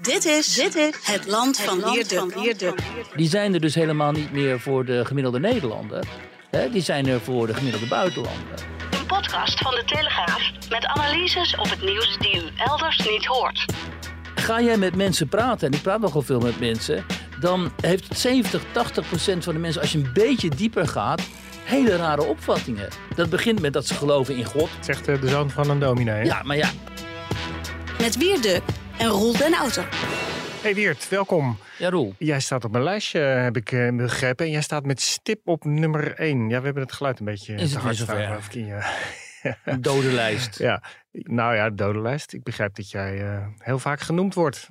[0.00, 2.74] Dit is, dit is het land van Wierduk.
[3.16, 6.04] Die zijn er dus helemaal niet meer voor de gemiddelde Nederlander.
[6.50, 6.70] Hè?
[6.70, 8.58] Die zijn er voor de gemiddelde buitenlander.
[8.90, 13.64] Een podcast van de Telegraaf met analyses op het nieuws die u elders niet hoort.
[14.34, 17.04] Ga jij met mensen praten, en ik praat nogal veel met mensen,
[17.40, 21.22] dan heeft het 70, 80 procent van de mensen, als je een beetje dieper gaat,
[21.64, 22.88] hele rare opvattingen.
[23.14, 24.68] Dat begint met dat ze geloven in God.
[24.80, 26.24] Zegt eh, de zoon van een dominee.
[26.24, 26.70] Ja, maar ja,
[27.98, 28.62] Met Wierduk
[28.98, 29.88] en Roel den Outer.
[30.62, 31.58] Hey Wiert, welkom.
[31.78, 32.14] ja Roel.
[32.18, 34.46] Jij staat op mijn lijstje, heb ik eh, begrepen.
[34.46, 36.48] En jij staat met stip op nummer 1.
[36.48, 38.82] Ja, we hebben het geluid een beetje Is het te weer hard staan.
[39.64, 40.58] Een dode lijst.
[40.58, 42.32] Ja, nou ja, dodenlijst.
[42.32, 44.68] Ik begrijp dat jij eh, heel vaak genoemd wordt.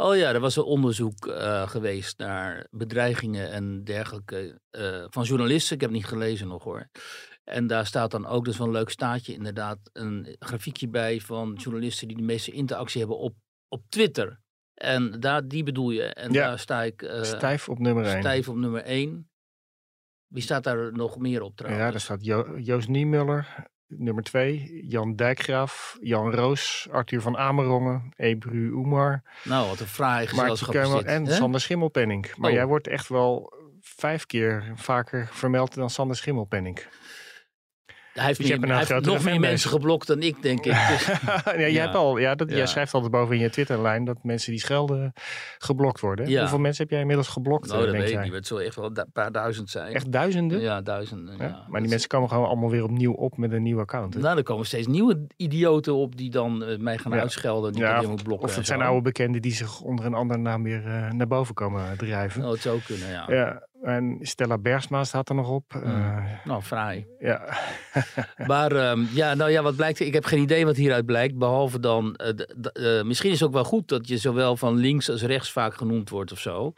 [0.00, 5.74] Oh ja, er was een onderzoek eh, geweest naar bedreigingen en dergelijke eh, van journalisten.
[5.74, 6.88] Ik heb het niet gelezen nog hoor.
[7.44, 11.54] En daar staat dan ook, dus wel een leuk staatje inderdaad, een grafiekje bij van
[11.54, 13.34] journalisten die de meeste interactie hebben op,
[13.68, 14.40] op Twitter.
[14.74, 16.02] En daar, die bedoel je.
[16.02, 16.48] En Ja.
[16.48, 18.20] daar sta ik eh, Stijf op nummer 1.
[18.20, 19.30] stijf op nummer 1.
[20.26, 21.84] Wie staat daar nog meer op trouwens?
[21.84, 24.84] Ja, daar staat jo Joost Niemuller, nummer 2.
[24.86, 30.74] Jan Dijkgraaf, Jan Roos, Arthur van Amerongen, Ebru Oemar, Nou, wat een fraai gezelschap
[31.04, 31.32] en hè?
[31.34, 32.36] Sander Schimmelpenning.
[32.36, 32.56] Maar Oh.
[32.56, 36.86] jij wordt echt wel vijf keer vaker vermeld dan Sander Schimmelpenning.
[38.18, 40.72] Hij heeft, Dus hij heeft nog meer mensen geblokt dan ik, denk ik.
[40.88, 41.82] Dus, ja, jij, Ja.
[41.82, 45.12] hebt al, ja, dat, jij schrijft altijd boven in je Twitterlijn dat mensen die schelden
[45.58, 46.28] geblokt worden.
[46.28, 46.40] Ja.
[46.40, 48.28] Hoeveel mensen heb jij inmiddels geblokt, nou, eh, dat denk weet ik niet.
[48.28, 49.94] maar Het zal echt wel een paar duizend zijn.
[49.94, 50.60] Echt duizenden?
[50.60, 51.36] Ja, duizenden.
[51.38, 51.44] Ja?
[51.44, 51.50] Ja.
[51.50, 54.14] Maar Dat die mensen komen gewoon allemaal weer opnieuw op met een nieuw account.
[54.14, 54.20] hè?
[54.20, 57.20] Nou, er komen steeds nieuwe idioten op die dan eh, mij gaan Ja.
[57.20, 57.72] uitschelden.
[57.72, 58.48] Die Ja, moet blokken.
[58.48, 61.54] of het zijn oude bekenden die zich onder een andere naam weer eh, naar boven
[61.54, 62.44] komen drijven.
[62.44, 63.62] Oh, het zou kunnen, ja.
[63.82, 65.74] En Stella Bergsma staat er nog op.
[65.74, 67.06] Eh, Nou, fraai.
[67.18, 67.58] ja.
[68.46, 70.00] Maar ehm, ja, nou ja, wat blijkt?
[70.00, 71.38] Ik heb geen idee wat hieruit blijkt.
[71.38, 75.10] Behalve dan, eh, eh, misschien is het ook wel goed dat je zowel van links
[75.10, 76.72] als rechts vaak genoemd wordt of zo.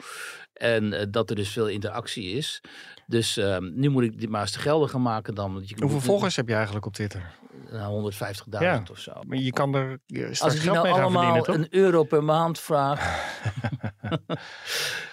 [0.52, 2.60] En dat er dus veel interactie is.
[3.06, 5.52] Dus ehm, nu moet ik dit maar eens te gelden gaan maken dan.
[5.52, 7.32] Want je Hoeveel volgers heb je eigenlijk op Twitter?
[7.70, 8.82] Nou, 150.000 Ja.
[8.90, 9.12] of zo.
[9.26, 11.54] Maar je kan er straks Als ik geld nou mee gaan allemaal verdienen, toch?
[11.56, 13.00] een euro per maand vraag.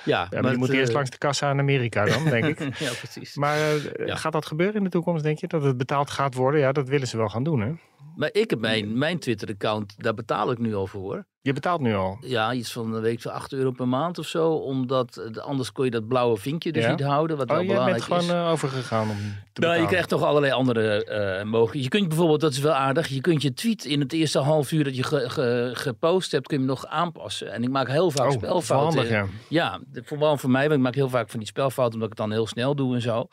[0.04, 2.60] ja, Ja, maar je moet eerst eh, langs de kassa in Amerika dan, denk ik.
[2.80, 3.36] ja, precies.
[3.36, 4.16] Maar eh, Ja.
[4.16, 5.48] gaat dat gebeuren in de toekomst, denk je?
[5.48, 6.60] Dat het betaald gaat worden?
[6.60, 7.72] Ja, dat willen ze wel gaan doen, hè?
[8.16, 11.26] Maar ik heb mijn, mijn Twitter-account, daar betaal ik nu al voor.
[11.42, 12.18] Je betaalt nu al.
[12.22, 14.50] Ja, iets van een week zo 8 euro per maand of zo.
[14.52, 16.90] Omdat eh, anders kon je dat blauwe vinkje dus Ja.
[16.92, 17.38] niet houden.
[17.38, 18.52] Wat Oh, wel jij bent belangrijk gewoon is.
[18.52, 19.82] overgegaan om te Nou, betalen.
[19.82, 21.82] je krijgt toch allerlei andere eh mogelijkheden.
[21.82, 24.72] Je kunt bijvoorbeeld, dat is wel aardig, je kunt je tweet in het eerste half
[24.72, 27.52] uur dat je ge- ge- gepost hebt, kun je hem nog aanpassen.
[27.52, 29.00] En ik maak heel vaak Oh, spelfouten.
[29.16, 29.80] handig, ja.
[29.94, 32.38] Vooral voor mij, want ik maak heel vaak van die spelfouten, omdat ik het dan
[32.38, 33.28] heel snel doe en zo.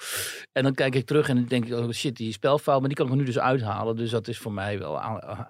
[0.53, 2.97] En dan kijk ik terug en dan denk ik, oh shit, die spelfout, maar die
[2.99, 3.97] kan ik nu dus uithalen.
[3.97, 5.01] Dus dat is voor mij wel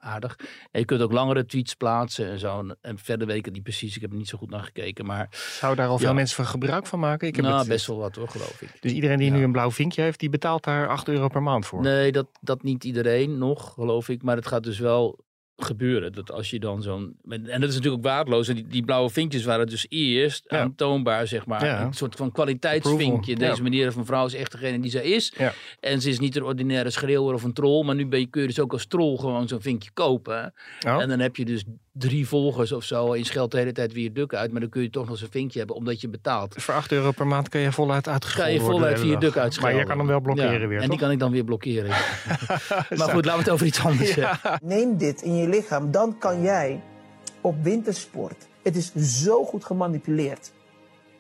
[0.01, 0.37] aardig.
[0.71, 2.67] En je kunt ook langere tweets plaatsen en zo.
[2.81, 5.07] En, verder weet ik het niet precies, ik heb er niet zo goed naar gekeken.
[5.07, 5.29] Maar
[5.61, 7.29] Zou daar al veel mensen van gebruik van maken?
[7.29, 8.69] Ik heb nou, het, best wel wat hoor, geloof ik.
[8.81, 9.37] Dus iedereen die Ja.
[9.37, 11.81] nu een blauw vinkje heeft, die betaalt daar 8 euro per maand voor?
[11.83, 14.23] Nee, dat, dat niet iedereen nog, geloof ik.
[14.23, 15.25] Maar het gaat dus wel
[15.57, 16.13] gebeuren.
[16.13, 17.17] Dat als je dan zo'n.
[17.29, 18.49] En dat is natuurlijk ook waardeloos.
[18.49, 20.61] En die, die blauwe vinkjes waren dus eerst Ja.
[20.61, 21.65] aantoonbaar, zeg maar.
[21.65, 21.83] Ja.
[21.83, 23.37] Een soort van kwaliteitsvinkje.
[23.37, 23.63] Deze ja.
[23.63, 25.33] meneer of mevrouw is echt degene die zij is.
[25.37, 25.53] Ja.
[25.81, 27.85] En ze is niet een ordinaire schreeuwer of een troll.
[27.85, 30.55] Maar nu ben je, kun je dus ook als troll gewoon zo'n vinkje kopen.
[30.87, 31.01] Oh.
[31.01, 31.65] En dan heb je dus
[31.97, 33.13] drie volgers of zo.
[33.13, 34.53] En je scheldt de hele tijd weer je duk uit.
[34.53, 36.55] Maar dan kun je toch nog zo'n vinkje hebben omdat je betaalt.
[36.55, 39.37] Dus voor 8 euro per maand kan je voluit uitgescholden Kan je voluit via duk
[39.37, 39.73] uitschelden.
[39.73, 41.91] Maar je kan hem wel blokkeren Ja, weer, En die kan ik dan weer blokkeren.
[42.99, 44.59] maar goed, laten we het over iets anders hebben.
[44.63, 46.83] Neem dit in je lichaam, dan kan jij
[47.41, 48.47] op wintersport.
[48.63, 50.53] Het is zo goed gemanipuleerd.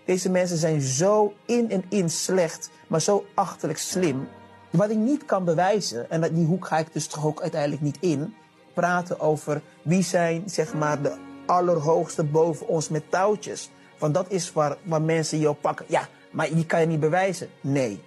[0.04, 4.28] Deze mensen zijn zo in en in slecht, maar zo achterlijk slim.
[4.70, 7.96] Wat ik niet kan bewijzen, en die hoek ga ik dus toch ook uiteindelijk niet
[8.00, 8.34] in,
[8.74, 11.16] praten over wie zijn zeg maar de
[11.46, 13.70] allerhoogste boven ons met touwtjes.
[13.98, 15.86] Want dat is waar, waar mensen jou pakken.
[15.88, 17.48] Ja, maar die kan je niet bewijzen.
[17.60, 18.02] Nee.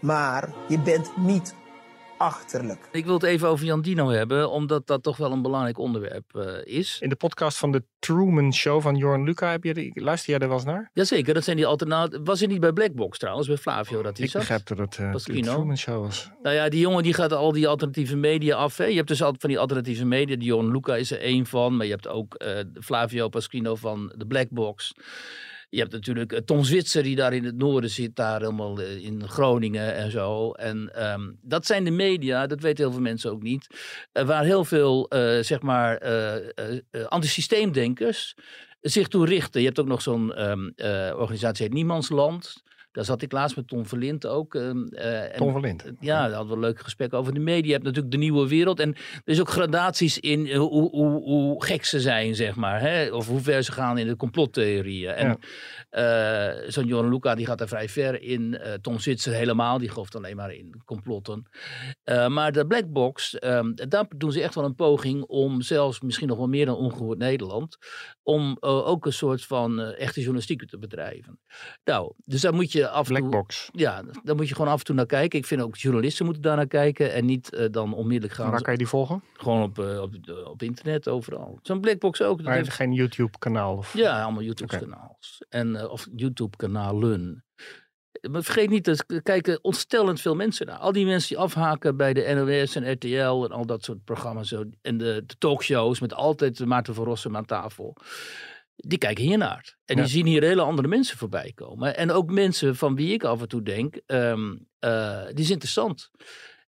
[0.00, 1.54] Maar je bent niet
[2.18, 2.88] achterlijk.
[2.92, 6.34] Ik wil het even over Jan Dino hebben, omdat dat toch wel een belangrijk onderwerp
[6.34, 6.98] eh, is.
[7.00, 10.38] In de podcast van de Truman Show van Jorn Luca, heb je de, luister jij
[10.38, 10.90] er wel eens naar?
[10.92, 12.22] Jazeker, dat zijn die alternatieve.
[12.24, 14.40] Was hij niet bij Blackbox trouwens, bij Flavio dat hij Ik zat?
[14.40, 15.40] begrijp dat het eh, de.
[15.40, 16.30] Truman Show was.
[16.42, 18.76] Nou ja, die jongen die gaat al die alternatieve media af.
[18.76, 18.84] Hè?
[18.84, 20.36] Je hebt dus altijd van die alternatieve media.
[20.38, 21.76] Johan Luca is er één van.
[21.76, 24.92] Maar je hebt ook eh, Flavio Pasquino van de Black Box.
[25.70, 28.16] Je hebt natuurlijk eh, Tom Zwitser die daar in het noorden zit.
[28.16, 30.52] Daar helemaal eh, in Groningen en zo.
[30.52, 33.66] En ehm, dat zijn de media, dat weten heel veel mensen ook niet.
[34.12, 35.06] eh, waar heel veel,
[35.40, 38.34] zeg maar, eh, antisysteemdenkers
[38.80, 39.60] zich toe richten.
[39.60, 42.62] Je hebt ook nog zo'n eh, organisatie, heet Niemandsland.
[42.92, 44.54] Daar zat ik laatst met Tom Verlint ook.
[44.54, 45.84] ehm, eh, en- Tom van Lint.
[46.00, 47.66] ja, daar hadden we een leuk gesprek over de media.
[47.66, 48.80] Je hebt natuurlijk de nieuwe wereld.
[48.80, 52.80] En er is ook gradaties in eh, hoe, hoe, hoe gek ze zijn, zeg maar.
[52.80, 53.10] Hè?
[53.12, 55.10] Of hoe ver ze gaan in de complottheorieën.
[55.10, 55.38] En
[55.90, 58.58] eh, zo'n Johan Luca, die gaat er vrij ver in.
[58.58, 61.48] Eh, Tom Zwitser helemaal, die gelooft alleen maar in complotten.
[62.04, 66.00] Eh, maar de Black Box, ehm, daar doen ze echt wel een poging om zelfs
[66.00, 67.76] misschien nog wel meer dan ongehoord Nederland.
[68.22, 71.40] Om eh, ook een soort van eh, echte journalistiek te bedrijven.
[71.84, 73.18] Nou, dus daar moet je af en toe...
[73.18, 73.68] Blackbox.
[73.72, 75.38] Ja, daar moet je gewoon af en toe naar kijken.
[75.38, 78.50] Ik vind ook journalisten moeten daar naar kijken en niet eh, dan onmiddellijk gaan.
[78.50, 79.22] Waar kan je die volgen?
[79.32, 80.14] Gewoon op, eh, op,
[80.44, 81.58] op internet, overal.
[81.62, 82.42] Zo'n Blackbox ook.
[82.42, 83.76] Maar heeft- geen YouTube kanaal?
[83.76, 83.94] Of...
[83.94, 85.44] ja, allemaal YouTube-kanaals.
[85.48, 87.44] En eh, of YouTube-kanalen.
[88.30, 90.76] Maar vergeet niet, er kijken ontstellend veel mensen naar.
[90.76, 94.52] Al die mensen die afhaken bij de NOS en RTL en al dat soort programma's.
[94.82, 97.96] En de, de talkshows met altijd Maarten van Rossum aan tafel.
[98.80, 99.76] Die kijken hiernaar.
[99.84, 100.02] En Ja.
[100.02, 101.96] die zien hier hele andere mensen voorbij komen.
[101.96, 106.10] En ook mensen van wie ik af en toe denk, eh, die is interessant.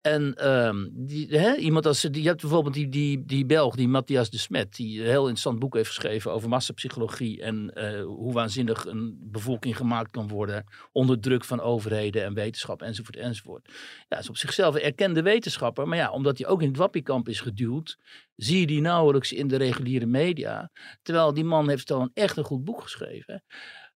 [0.04, 0.88] En ehm,
[1.28, 4.76] hè, iemand als, die, je hebt bijvoorbeeld die, die, die Belg, die Matthias de Smet,
[4.76, 9.78] die een heel interessant boek heeft geschreven over massapsychologie en eh, hoe waanzinnig een bevolking
[9.78, 13.70] gemaakt kan worden onder druk van overheden en wetenschap enzovoort enzovoort.
[14.10, 17.30] Ja, is op zichzelf een erkende wetenschapper, maar ja, omdat hij ook in het wappiekamp
[17.30, 17.98] is geduwd,
[18.36, 20.72] zie je die nauwelijks in de reguliere media.
[21.02, 23.44] Terwijl die man heeft een echt een goed boek geschreven.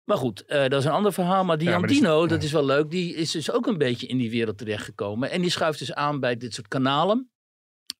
[0.06, 1.44] Maar goed, eh, dat is een ander verhaal.
[1.44, 2.26] Maar Ja, ja.
[2.26, 5.30] dat is wel leuk, die is dus ook een beetje in die wereld terechtgekomen.
[5.30, 7.30] En die schuift dus aan bij dit soort kanalen.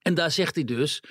[0.03, 1.03] En daar zegt hij dus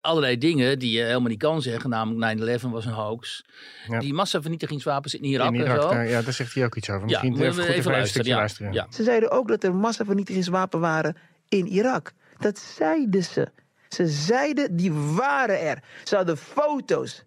[0.00, 1.90] allerlei dingen die je helemaal niet kan zeggen.
[1.90, 3.44] Namelijk 9-11 was een hoax.
[3.88, 3.98] Ja.
[3.98, 5.88] Die massavernietigingswapens in Irak, In Irak, en zo.
[5.88, 7.00] daar, ja, daar zegt hij ook iets over.
[7.00, 7.90] Ja, Misschien moeten even,
[8.24, 8.36] ja.
[8.36, 8.72] luisteren.
[8.72, 8.86] Ja.
[8.90, 11.16] Ze zeiden ook dat er massavernietigingswapen waren
[11.48, 12.12] in Irak.
[12.38, 13.48] Dat zeiden ze.
[13.88, 15.82] Ze zeiden, die waren er.
[16.04, 17.22] Ze hadden foto's.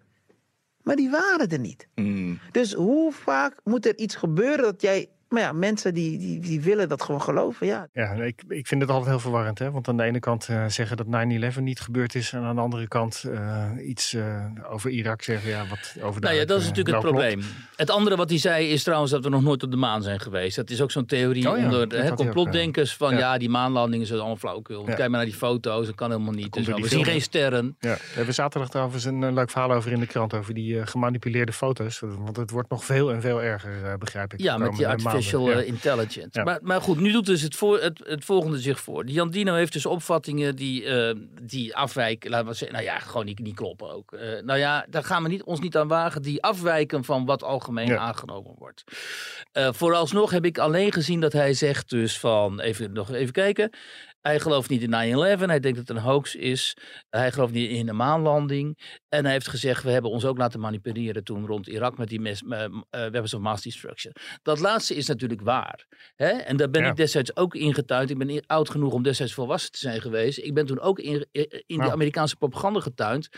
[0.82, 1.88] Maar die waren er niet.
[2.52, 5.08] Dus hoe vaak moet er iets gebeuren dat jij...
[5.30, 7.88] Maar ja, mensen die, die, die willen dat gewoon geloven, ja.
[7.92, 9.58] Ja, ik, ik vind het altijd heel verwarrend.
[9.58, 9.70] Hè?
[9.70, 11.06] Want aan de ene kant eh, zeggen dat
[11.56, 12.32] 9-11 niet gebeurd is.
[12.32, 15.50] En aan de andere kant eh, iets eh, over Irak zeggen.
[15.50, 17.42] Ja, wat over Nou ja, dat is natuurlijk het probleem.
[17.76, 20.20] Het andere wat hij zei is trouwens dat we nog nooit op de maan zijn
[20.20, 20.56] geweest.
[20.56, 23.18] Dat is ook zo'n theorie Oh ja, onder hè, complotdenkers van ja.
[23.18, 23.38] ja.
[23.38, 24.80] die maanlandingen zijn allemaal flauwekul.
[24.80, 24.86] Ja.
[24.86, 26.52] Kijk maar naar die foto's, dat kan helemaal niet.
[26.52, 27.76] die We zien geen sterren.
[27.80, 30.34] Ja, we hebben zaterdag trouwens een leuk verhaal over in de krant.
[30.34, 32.00] Over die eh, gemanipuleerde foto's.
[32.00, 34.40] Want het wordt nog veel en veel erger, eh, begrijp ik.
[34.40, 34.86] Ja, met die
[35.20, 36.38] artificial eh, intelligence.
[36.38, 36.42] Ja.
[36.42, 39.04] Maar, maar goed, nu doet dus het, voor, het, het volgende zich voor.
[39.04, 42.30] Die Jan Dino heeft dus opvattingen die, eh, die afwijken.
[42.30, 44.12] Laten we zeggen, nou ja, gewoon niet, niet kloppen ook.
[44.12, 46.22] Eh, nou ja, daar gaan we niet, ons niet aan wagen.
[46.22, 47.96] Die afwijken van wat algemeen Ja.
[47.96, 48.84] aangenomen wordt.
[49.52, 53.70] Vooralsnog heb ik alleen gezien dat hij zegt dus van, even, nog even kijken.
[54.20, 54.92] Hij gelooft niet in 9-11.
[55.38, 56.76] Hij denkt dat het een hoax is.
[57.10, 58.78] Hij gelooft niet in de maanlanding.
[59.08, 62.20] En hij heeft gezegd, we hebben ons ook laten manipuleren toen rond Irak met die
[62.20, 64.12] mes, eh, weapons of mass destruction.
[64.42, 65.86] Dat laatste is natuurlijk waar.
[66.16, 66.28] Hè?
[66.28, 66.88] En daar ben Ja.
[66.90, 68.10] ik destijds ook ingetuind.
[68.10, 70.38] Ik ben oud genoeg om destijds volwassen te zijn geweest.
[70.38, 71.26] Ik ben toen ook in,
[71.66, 71.90] in Nou.
[71.90, 73.28] Amerikaanse propaganda getuind.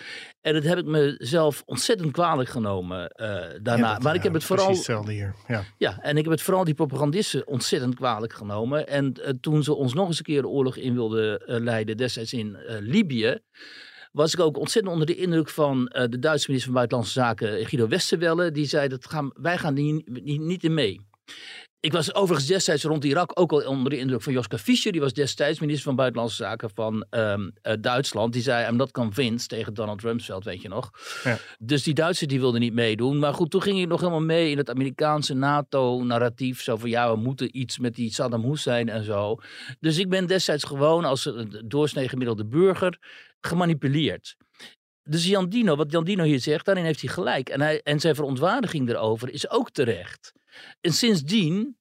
[0.41, 3.27] En dat heb ik mezelf ontzettend kwalijk genomen eh,
[3.63, 3.87] daarna.
[3.87, 4.69] Ja, dat, maar ik heb het vooral...
[4.69, 5.35] Hetzelfde hier.
[5.49, 5.65] Ja.
[5.79, 8.89] Ja, en ik heb het vooral die propagandisten ontzettend kwalijk genomen.
[8.89, 12.33] En toen ze ons nog eens een keer de oorlog in wilden eh, leiden, destijds
[12.33, 13.39] in eh, Libië,
[14.13, 17.67] was ik ook ontzettend onder de indruk van eh, de Duitse minister van Buitenlandse Zaken,
[17.67, 18.51] Guido Westerwelle.
[18.51, 20.09] Die zei, dat gaan, wij gaan niet,
[20.41, 21.01] niet in mee.
[21.83, 24.93] Ik was overigens destijds rond Irak ook al onder de indruk van Joschka Fischer.
[24.93, 28.33] Die was destijds minister van Buitenlandse Zaken van ehm, eh, Duitsland.
[28.33, 30.91] Die zei, I'm not convinced tegen Donald Rumsfeld, weet je nog.
[31.25, 31.39] Ja.
[31.59, 33.19] Dus die Duitsers die wilden niet meedoen.
[33.19, 36.63] Maar goed, toen ging ik nog helemaal mee in het Amerikaanse NATO-narratief.
[36.63, 39.37] Zo van, ja, we moeten iets met die Saddam Hussein en zo.
[39.81, 42.99] Dus ik ben destijds gewoon als een doorsnee gemiddelde burger
[43.41, 44.37] gemanipuleerd.
[45.05, 47.49] Dus Jan Dino, wat Jan Dino hier zegt, daarin heeft hij gelijk.
[47.49, 50.33] En, hij, en zijn verontwaardiging erover is ook terecht.
[50.81, 51.77] En sindsdien,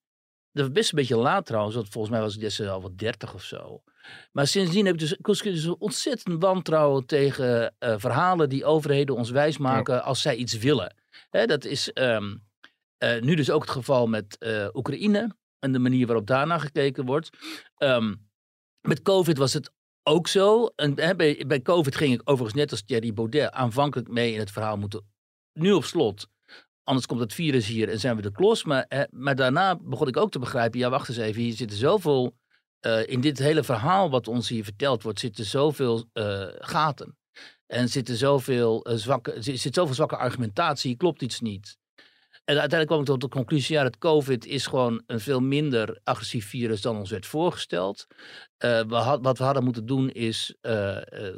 [0.51, 2.97] dat was best een beetje laat trouwens, want volgens mij was ik destijds al wat
[2.97, 3.83] dertig of zo.
[4.31, 9.15] Maar sindsdien heb ik dus, ik dus een ontzettend wantrouwen tegen eh, verhalen die overheden
[9.15, 10.95] ons wijsmaken als zij iets willen.
[11.29, 12.35] Hè, dat is ehm,
[12.97, 17.05] eh, nu dus ook het geval met eh, Oekraïne en de manier waarop daarna gekeken
[17.05, 17.29] wordt.
[17.77, 18.15] Ehm,
[18.81, 19.71] met COVID was het
[20.03, 20.65] ook zo.
[20.75, 24.51] En, bij, bij COVID ging ik overigens net als Thierry Baudet aanvankelijk mee in het
[24.51, 25.05] verhaal moeten.
[25.53, 26.27] Nu op slot.
[26.84, 28.63] Anders komt het virus hier en zijn we de klos.
[28.63, 30.79] Maar, maar daarna begon ik ook te begrijpen.
[30.79, 31.41] Ja, wacht eens even.
[31.41, 32.36] Hier zitten zoveel.
[32.79, 37.17] eh, in dit hele verhaal wat ons hier verteld wordt, zitten zoveel eh, gaten.
[37.67, 40.96] En zitten zoveel, eh, zwakke, zit zoveel zwakke argumentatie.
[40.98, 41.77] Klopt iets niet.
[42.43, 46.00] En uiteindelijk kwam ik tot de conclusie, ja, dat COVID is gewoon een veel minder
[46.03, 48.07] agressief virus dan ons werd voorgesteld.
[48.57, 50.98] Eh, we had, wat we hadden moeten doen is eh,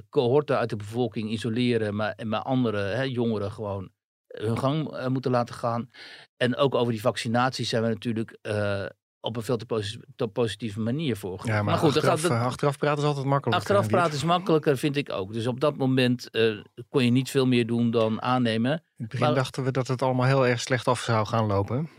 [0.10, 3.89] cohorten uit de bevolking isoleren, maar, maar andere hè, jongeren gewoon
[4.27, 5.89] hun gang moeten laten gaan.
[6.38, 8.38] En ook over die vaccinaties zijn we natuurlijk
[9.24, 11.56] op een veel te, posi- te positieve manier voorgegaan.
[11.56, 13.60] Ja, maar, goed, achteraf, eh, achteraf praten is altijd makkelijk.
[13.60, 15.34] Achteraf praten is makkelijker, vind ik ook.
[15.34, 16.51] Dus op dat moment eh,
[16.89, 18.72] kon je niet veel meer doen dan aannemen.
[18.72, 21.46] In het begin maar- dachten we dat het allemaal heel erg slecht af zou gaan
[21.46, 21.89] lopen.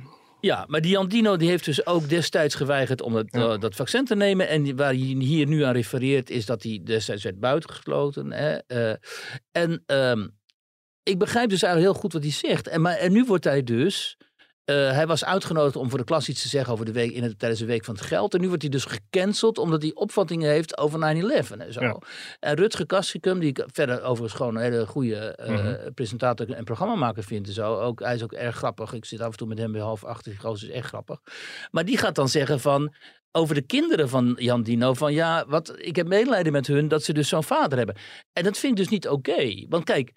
[0.40, 3.52] Ja, maar die Andino die heeft dus ook destijds geweigerd om dat, Ja.
[3.52, 4.48] eh, dat vaccin te nemen.
[4.48, 8.32] En waar hij hier nu aan refereert, is dat hij destijds werd buitengesloten.
[8.32, 8.58] Hè?
[9.52, 10.26] en ehm,
[11.02, 12.68] ik begrijp dus eigenlijk heel goed wat hij zegt.
[12.68, 14.16] En, maar, en nu wordt hij dus.
[14.64, 17.22] Eh, hij was uitgenodigd om voor de klas iets te zeggen over de week, in
[17.22, 18.34] het, tijdens de Week van het Geld.
[18.34, 21.80] En nu wordt hij dus gecanceld omdat hij opvattingen heeft over 9-11 en zo.
[21.80, 21.98] Ja.
[22.40, 25.92] En Rutger Kastrikum, die ik verder overigens gewoon een hele goede eh, Mhm.
[25.94, 27.46] presentator en programmamaker vind.
[27.46, 27.74] En zo.
[27.80, 28.92] Ook, hij is ook erg grappig.
[28.92, 30.24] Ik zit af en toe met hem bij half acht.
[30.24, 31.20] Die gozer is echt grappig.
[31.70, 32.94] Maar die gaat dan zeggen van
[33.32, 34.94] over de kinderen van Jan Dino.
[34.94, 37.96] Van ja, wat, ik heb medelijden met hun dat ze dus zo'n vader hebben.
[38.32, 39.66] En dat vind ik dus niet oké.
[39.68, 40.12] Want kijk,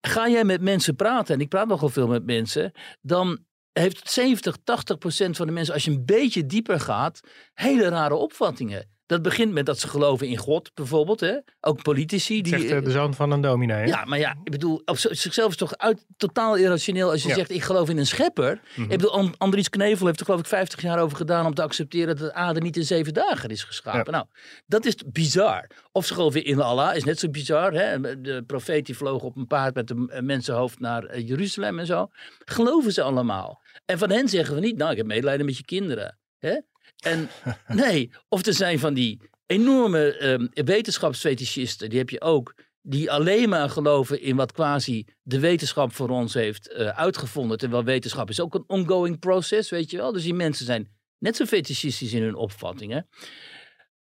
[0.00, 3.38] ga jij met mensen praten, en ik praat nogal veel met mensen, dan
[3.78, 7.20] heeft 70, 80 procent van de mensen, als je een beetje dieper gaat,
[7.54, 8.95] hele rare opvattingen.
[9.06, 11.20] Dat begint met dat ze geloven in God, bijvoorbeeld.
[11.20, 11.36] Hè?
[11.60, 12.42] Ook politici.
[12.42, 13.76] Die, Zegt eh, de zoon van een dominee.
[13.76, 13.84] hè?
[13.84, 17.34] ja, maar ja, ik bedoel, op zichzelf is toch uit, totaal irrationeel als je Ja.
[17.34, 18.60] zegt ik geloof in een schepper.
[18.70, 18.82] Mhm.
[18.82, 21.62] Ik bedoel, An- Andries Knevel heeft er geloof ik 50 jaar over gedaan om te
[21.62, 24.12] accepteren dat de aarde niet in zeven dagen is geschapen.
[24.12, 24.26] Nou,
[24.66, 25.70] dat is bizar.
[25.92, 27.72] Of ze geloven in Allah, is net zo bizar.
[27.72, 28.20] Hè?
[28.20, 31.86] De profeet die vloog op een paard met een een mensenhoofd naar eh, Jeruzalem en
[31.86, 32.08] zo.
[32.44, 33.60] Geloven ze allemaal.
[33.84, 36.18] En van hen zeggen we niet, nou ik heb medelijden met je kinderen.
[36.38, 36.56] Hè?
[37.04, 37.28] En
[37.68, 43.70] nee, of er zijn van die enorme wetenschapsfetischisten, die heb je ook, die alleen maar
[43.70, 47.58] geloven in wat quasi de wetenschap voor ons heeft eh, uitgevonden.
[47.58, 50.12] Terwijl wetenschap is ook een ongoing process, weet je wel.
[50.12, 50.88] Dus die mensen zijn
[51.18, 53.08] net zo fetischistisch in hun opvattingen.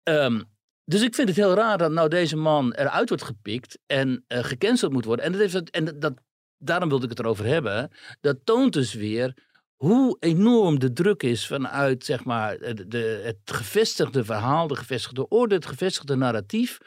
[0.04, 0.42] Ehm,
[0.86, 4.44] dus ik vind het heel raar dat nou deze man eruit wordt gepikt en eh,
[4.44, 5.26] gecanceld moet worden.
[5.26, 6.14] En, dat heeft, en dat,
[6.58, 7.92] daarom wilde ik het erover hebben.
[8.22, 9.34] Dat toont dus weer
[9.82, 12.58] hoe enorm de druk is vanuit zeg maar,
[12.88, 16.78] de, het gevestigde verhaal, de gevestigde orde, het gevestigde narratief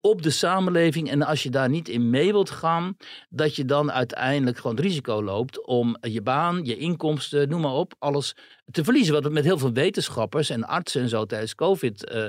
[0.00, 1.10] op de samenleving.
[1.10, 2.96] En als je daar niet in mee wilt gaan,
[3.28, 7.72] dat je dan uiteindelijk gewoon het risico loopt om je baan, je inkomsten, noem maar
[7.72, 8.34] op, alles
[8.70, 9.22] te verliezen.
[9.22, 12.24] Wat met heel veel wetenschappers en artsen en zo tijdens COVID eh,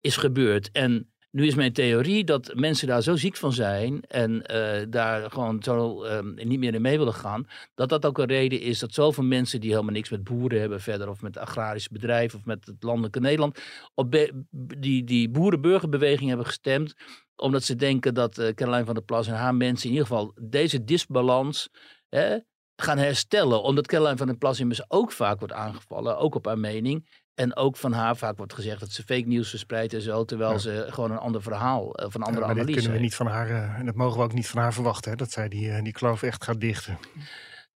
[0.00, 0.70] is gebeurd.
[0.72, 5.30] En nu is mijn theorie dat mensen daar zo ziek van zijn en eh, daar
[5.30, 8.78] gewoon zo eh, niet meer in mee willen gaan, dat dat ook een reden is
[8.78, 12.44] dat zoveel mensen die helemaal niks met boeren hebben verder of met agrarische bedrijven of
[12.44, 13.60] met het landelijke Nederland,
[13.94, 16.94] op die, die boerenburgerbeweging hebben gestemd
[17.36, 20.34] omdat ze denken dat eh Caroline van der Plas en haar mensen in ieder geval
[20.40, 21.68] deze disbalans
[22.08, 22.38] hè,
[22.76, 23.62] gaan herstellen.
[23.62, 27.21] Omdat Caroline van der Plas immers ook vaak wordt aangevallen, ook op haar mening.
[27.34, 30.24] En ook van haar vaak wordt gezegd dat ze fake nieuws verspreidt en zo.
[30.24, 30.58] Terwijl Ja.
[30.58, 33.14] ze gewoon een ander verhaal, eh, of een andere maar dit analyse kunnen we niet
[33.14, 35.48] van haar, eh, en dat mogen we ook niet van haar verwachten, hè, dat zij
[35.48, 36.98] die, eh, die kloof echt gaat dichten.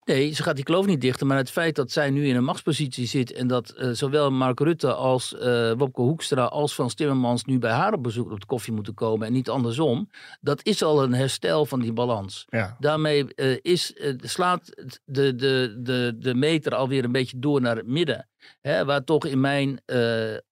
[0.07, 1.27] Nee, ze gaat die kloof niet dichten.
[1.27, 3.33] Maar het feit dat zij nu in een machtspositie zit.
[3.33, 6.45] en dat eh, zowel Mark Rutte als eh Wopke Hoekstra.
[6.45, 9.27] als Frans Timmermans nu bij haar op bezoek op de koffie moeten komen.
[9.27, 10.11] en niet andersom.
[10.41, 12.45] dat is al een herstel van die balans.
[12.49, 12.77] Ja.
[12.79, 17.87] Daarmee eh, is, slaat de, de, de, de meter alweer een beetje door naar het
[17.87, 18.29] midden.
[18.61, 19.81] Hè, waar toch in mijn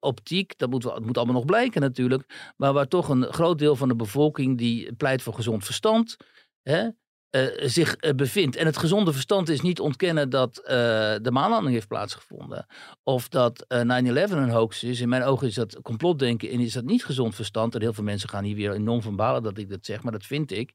[0.00, 2.52] optiek, dat moet, het moet allemaal nog blijken natuurlijk.
[2.56, 6.16] maar waar toch een groot deel van de bevolking die pleit voor gezond verstand.
[6.62, 6.88] Hè,
[7.34, 8.56] eh, zich eh, bevindt.
[8.56, 10.74] En het gezonde verstand is niet ontkennen dat eh,
[11.22, 12.66] de maanlanding heeft plaatsgevonden.
[13.02, 13.84] Of dat eh 9-11
[14.30, 15.00] een hoax is.
[15.00, 17.74] In mijn ogen is dat complotdenken en is dat niet gezond verstand.
[17.74, 20.12] En heel veel mensen gaan hier weer enorm van balen dat ik dat zeg, maar
[20.12, 20.72] dat vind ik.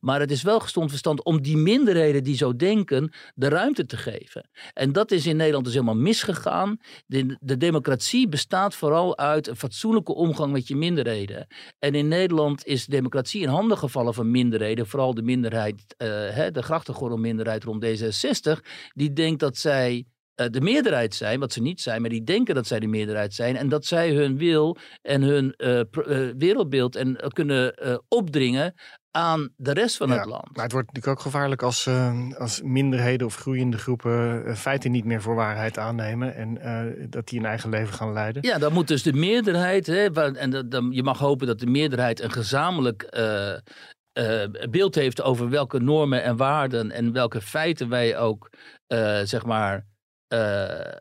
[0.00, 3.96] Maar het is wel gezond verstand om die minderheden die zo denken de ruimte te
[3.96, 4.48] geven.
[4.72, 6.78] En dat is in Nederland dus helemaal misgegaan.
[7.06, 11.46] De, de democratie bestaat vooral uit een fatsoenlijke omgang met je minderheden.
[11.78, 14.86] En in Nederland is democratie in handen gevallen van minderheden.
[14.86, 18.60] Vooral de minderheid, hè, de grachtengordelminderheid rond D66.
[18.92, 20.04] Die denkt dat zij
[20.34, 23.34] eh, de meerderheid zijn, wat ze niet zijn, maar die denken dat zij de meerderheid
[23.34, 23.56] zijn.
[23.56, 25.86] En dat zij hun wil en hun eh, eh,
[26.38, 28.74] wereldbeeld en, eh, kunnen eh, opdringen
[29.10, 30.48] aan de rest van Ja, het land.
[30.56, 34.90] Maar het wordt natuurlijk ook gevaarlijk als, eh, als minderheden of groeiende groepen eh, feiten
[34.90, 36.34] niet meer voor waarheid aannemen.
[36.34, 38.42] En eh, dat die een eigen leven gaan leiden.
[38.46, 41.66] Ja, dan moet dus de meerderheid, hè, en dat- dan, je mag hopen dat de
[41.66, 43.02] meerderheid een gezamenlijk
[44.12, 48.50] eh, beeld heeft over welke normen en waarden en welke feiten wij ook,
[48.86, 49.86] eh, zeg maar,
[50.28, 50.96] eh,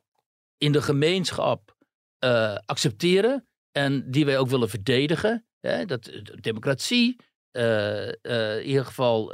[0.57, 1.75] in de gemeenschap
[2.65, 5.45] accepteren en die wij ook willen verdedigen.
[5.59, 7.15] Hè, dat, de democratie,
[7.51, 9.27] in ieder geval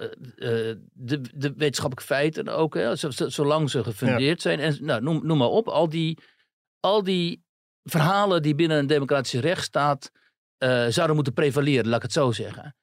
[0.94, 4.60] de, de wetenschappelijke feiten ook, hè, zo- zo- zolang ze gefundeerd zijn.
[4.60, 6.20] En nou, noem, noem maar op, al die,
[6.80, 7.44] al die
[7.84, 10.12] verhalen die binnen een democratische rechtsstaat
[10.90, 12.76] zouden moeten prevaleren, laat ik het zo zeggen.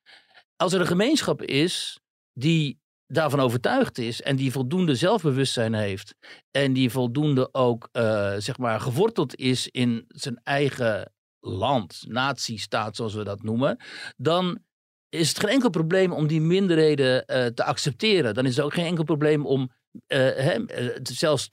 [0.57, 1.99] Als er een gemeenschap is
[2.33, 6.15] die daarvan overtuigd is en die voldoende zelfbewustzijn heeft
[6.51, 13.15] en die voldoende ook eh, zeg maar geworteld is in zijn eigen land, natiestaat zoals
[13.15, 13.77] we dat noemen,
[14.17, 14.59] dan
[15.09, 18.35] is het geen enkel probleem om die minderheden eh, te accepteren.
[18.35, 19.71] Dan is het ook geen enkel probleem om
[20.07, 21.49] eh, het- zelfs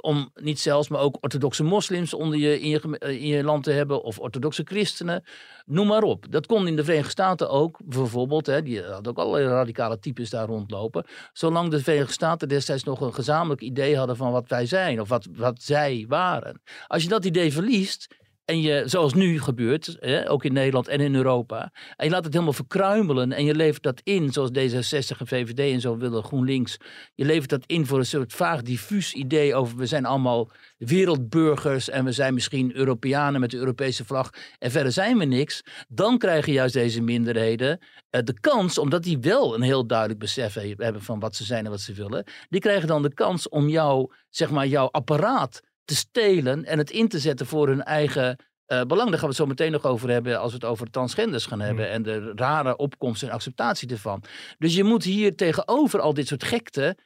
[0.00, 3.64] om niet zelfs, maar ook orthodoxe moslims onder je, in, je, eh, in je land
[3.64, 5.24] te hebben, of orthodoxe christenen,
[5.66, 6.26] noem maar op.
[6.30, 10.30] Dat kon in de Verenigde Staten ook, bijvoorbeeld, hè, die hadden ook allerlei radicale types
[10.30, 14.66] daar rondlopen, zolang de Verenigde Staten destijds nog een gezamenlijk idee hadden van wat wij
[14.66, 16.62] zijn, of wat, wat zij waren.
[16.86, 18.16] Als je dat idee verliest,
[18.48, 21.72] en je, zoals nu gebeurt, hè, ook in Nederland en in Europa.
[21.96, 25.58] En je laat het helemaal verkruimelen en je levert dat in, zoals D66 en VVD
[25.58, 26.76] en zo willen, GroenLinks.
[27.14, 31.90] Je levert dat in voor een soort vaag diffuus idee over we zijn allemaal wereldburgers
[31.90, 35.62] en we zijn misschien Europeanen met de Europese vlag en verder zijn we niks.
[35.88, 37.78] Dan krijgen juist deze minderheden
[38.10, 41.44] eh, de kans, omdat die wel een heel duidelijk besef he- hebben van wat ze
[41.44, 42.24] zijn en wat ze willen.
[42.48, 46.90] Die krijgen dan de kans om jou, zeg maar, jouw apparaat te stelen en het
[46.90, 49.10] in te zetten voor hun eigen eh, belang.
[49.10, 51.60] Daar gaan we het zo meteen nog over hebben als we het over transgenders gaan
[51.60, 54.22] hebben en de rare opkomst en acceptatie ervan.
[54.58, 56.96] Dus je moet hier tegenover al dit soort gekte,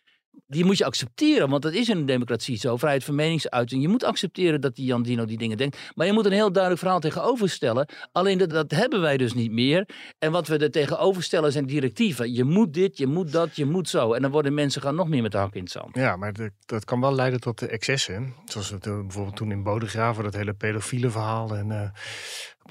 [0.47, 3.83] die moet je accepteren, want dat is in een democratie zo, vrijheid van meningsuiting.
[3.83, 6.53] Je moet accepteren dat die Jan Dino die dingen denkt, maar je moet een heel
[6.53, 7.89] duidelijk verhaal tegenover stellen.
[8.13, 9.89] Alleen dat, dat hebben wij dus niet meer.
[10.19, 12.33] En wat we er tegenover stellen zijn directieven.
[12.33, 14.13] Je moet dit, je moet dat, je moet zo.
[14.13, 15.97] En dan worden mensen gaan nog meer met de hak in het zand.
[15.97, 16.33] Ja, maar
[16.67, 18.35] dat kan wel leiden tot excessen.
[18.45, 21.57] Zoals het bijvoorbeeld toen in Bodegraven, dat hele pedofiele verhaal.
[21.57, 21.91] En eh,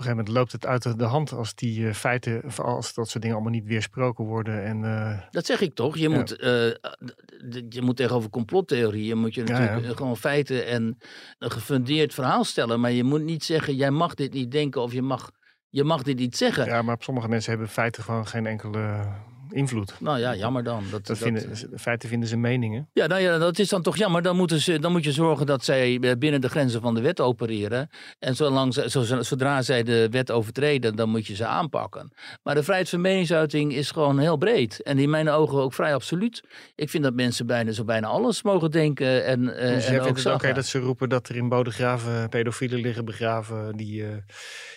[0.02, 3.10] een gegeven moment loopt het uit de hand als die eh, feiten, of als dat
[3.10, 4.64] soort dingen allemaal niet weersproken worden.
[4.64, 5.98] En eh, Dat zeg ik toch.
[5.98, 6.16] Je, Ja.
[6.16, 6.50] moet, eh,
[7.70, 9.94] je moet tegenover complottheorieën moet je natuurlijk ja.
[9.96, 10.98] gewoon feiten en
[11.40, 12.80] een gefundeerd verhaal stellen.
[12.80, 15.32] Maar je moet niet zeggen, jij mag dit niet denken of je mag,
[15.70, 16.66] je mag dit niet zeggen.
[16.66, 19.06] ja, maar sommige mensen hebben feiten gewoon geen enkele
[19.54, 19.94] invloed.
[20.00, 20.84] Nou ja, jammer dan.
[20.84, 22.90] Dat, Dat dat- vinden, feiten vinden ze meningen.
[22.94, 24.22] Ja, nou ja, dat is dan toch jammer.
[24.22, 27.02] Dan, moeten ze, dan moet je zorgen dat zij eh, binnen de grenzen van de
[27.02, 27.90] wet opereren.
[28.20, 32.12] En zolang ze, zo- zodra zij de wet overtreden, dan moet je ze aanpakken.
[32.44, 34.82] Maar de vrijheid van meningsuiting is gewoon heel breed.
[34.84, 36.44] En in mijn ogen ook vrij absoluut.
[36.76, 39.26] Ik vind dat mensen bijna zo bijna alles mogen denken.
[39.26, 41.50] En, eh Dus en jij ook vindt het oké dat ze roepen dat er in
[41.50, 44.10] Bodegraven pedofielen liggen begraven die, eh,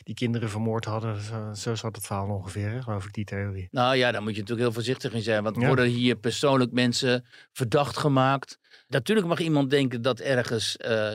[0.02, 1.20] die kinderen vermoord hadden.
[1.22, 3.68] Zo, zo zat het verhaal ongeveer, geloof ik, die theorie.
[3.70, 5.42] Nou ja, daar moet je natuurlijk heel voorzichtig in zijn.
[5.42, 5.66] Want Ja.
[5.66, 8.59] worden hier persoonlijk mensen verdacht gemaakt?
[8.88, 10.77] Natuurlijk mag iemand denken dat ergens.
[10.77, 11.14] eh,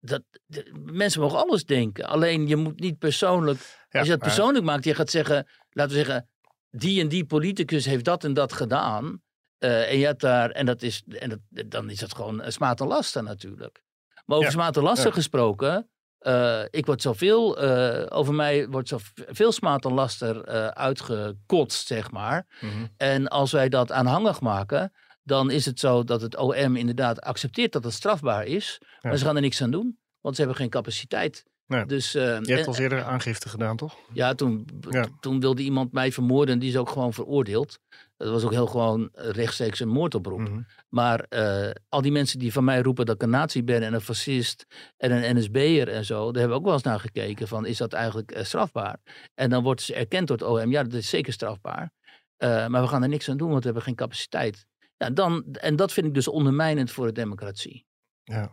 [0.00, 2.04] dat, de- mensen mogen alles denken.
[2.04, 3.58] Alleen je moet niet persoonlijk.
[3.88, 5.46] Ja, als je dat persoonlijk maakt, je gaat zeggen.
[5.70, 6.28] Laten we zeggen.
[6.70, 9.22] Die en die politicus heeft dat en dat gedaan.
[9.58, 10.50] eh, en je hebt daar.
[10.50, 13.82] En, dat is, en dat, dan is dat gewoon smaad en laster natuurlijk.
[14.24, 15.90] Maar over Ja, smaad en laster gesproken.
[16.20, 22.10] Eh, ik word zoveel, eh over mij wordt zoveel smaad en laster eh, uitgekotst, zeg
[22.10, 22.46] maar.
[22.60, 22.86] Mhm.
[22.96, 27.72] En als wij dat aanhangig maken, dan is het zo dat het OM inderdaad accepteert
[27.72, 28.80] dat het strafbaar is.
[29.00, 31.44] Maar ze gaan er niks aan doen, want ze hebben geen capaciteit.
[31.70, 31.86] Nee.
[31.86, 33.96] Dus, eh, Je hebt al eerder aangifte gedaan, toch?
[34.12, 35.06] ja, toen, Ja.
[35.20, 37.78] toen wilde iemand mij vermoorden en die is ook gewoon veroordeeld.
[38.16, 40.38] Dat was ook heel gewoon rechtstreeks een moordoproep.
[40.40, 40.60] Mhm.
[40.88, 43.94] Maar eh, al die mensen die van mij roepen dat ik een nazi ben en
[43.94, 47.48] een fascist en een NSB'er en zo, daar hebben we ook wel eens naar gekeken
[47.48, 48.96] van is dat eigenlijk eh, strafbaar?
[49.34, 51.90] En dan wordt ze erkend door het OM, ja dat is zeker strafbaar.
[52.38, 54.66] Maar we gaan er niks aan doen, want we hebben geen capaciteit.
[54.96, 57.86] Ja, dan, en dat vind ik dus ondermijnend voor de democratie.
[58.22, 58.50] Ja.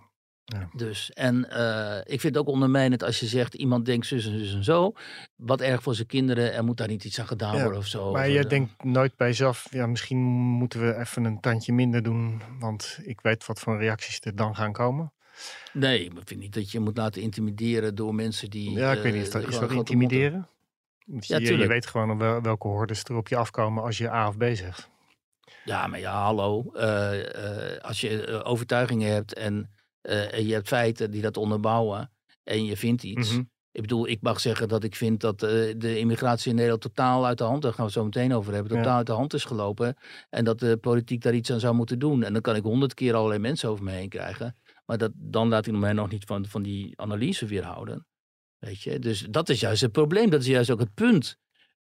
[0.73, 4.39] Dus, en eh, ik vind het ook ondermijnend als je zegt iemand denkt zus en
[4.39, 4.93] zus en zo.
[5.35, 7.87] Wat erg voor zijn kinderen, er moet daar niet iets aan gedaan Ja, worden of
[7.87, 8.11] zo.
[8.11, 11.73] Maar Of, jij eh, denkt nooit bij jezelf, ja, misschien moeten we even een tandje
[11.73, 15.11] minder doen, want ik weet wat voor reacties er dan gaan komen.
[15.73, 18.71] Nee, ik vind niet dat je moet laten intimideren door mensen die.
[18.71, 20.47] Ja, ik weet niet, eh, is dat, is dat intimideren?
[21.05, 24.27] Ja, je, je weet gewoon wel, welke hordes er op je afkomen als je A
[24.27, 24.89] of B zegt.
[25.63, 26.71] Ja, maar ja, hallo.
[27.81, 29.69] als je overtuigingen hebt en,
[30.01, 32.11] en je hebt feiten die dat onderbouwen
[32.43, 33.31] en je vindt iets.
[33.31, 33.43] Mhm.
[33.71, 37.25] Ik bedoel, ik mag zeggen dat ik vind dat eh, de immigratie in Nederland totaal
[37.25, 38.81] uit de hand, daar gaan we het zo meteen over hebben, Ja.
[38.81, 39.95] totaal uit de hand is gelopen.
[40.29, 42.23] En dat de politiek daar iets aan zou moeten doen.
[42.23, 44.55] En dan kan ik honderd keer allerlei mensen over me heen krijgen.
[44.85, 48.05] Maar dat, dan laat ik mij nog niet van, van die analyse weerhouden.
[48.57, 50.29] Weet je, dus dat is juist het probleem.
[50.29, 51.37] Dat is juist ook het punt.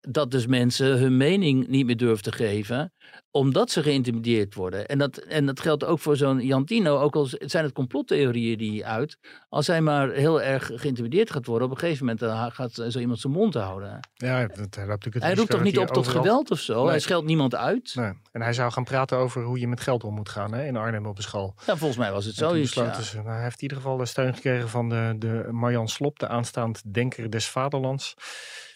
[0.08, 2.92] Dat dus mensen hun mening niet meer durven te geven,
[3.30, 4.86] omdat ze geïntimideerd worden.
[4.86, 8.86] En dat, en dat geldt ook voor zo'n Jantino, ook al zijn het complottheorieën die
[8.86, 9.18] uit.
[9.48, 12.98] Als hij maar heel erg geïntimideerd gaat worden, op een gegeven moment dan gaat zo
[12.98, 14.08] iemand zijn mond houden.
[14.14, 16.80] Ja, dat, hij het Hij roept toch niet op tot overal- geweld of zo?
[16.80, 16.88] Nee.
[16.90, 17.92] Hij scheldt niemand uit?
[17.94, 18.12] Nee.
[18.32, 20.76] En hij zou gaan praten over hoe je met geld om moet gaan hè, in
[20.76, 21.54] Arnhem op de school.
[21.66, 23.00] Ja, volgens mij was het besloten Ja.
[23.00, 26.18] ze- nou, hij heeft in ieder geval de steun gekregen van de, de Marjan Slop,
[26.18, 28.14] de aanstaand denker des vaderlands.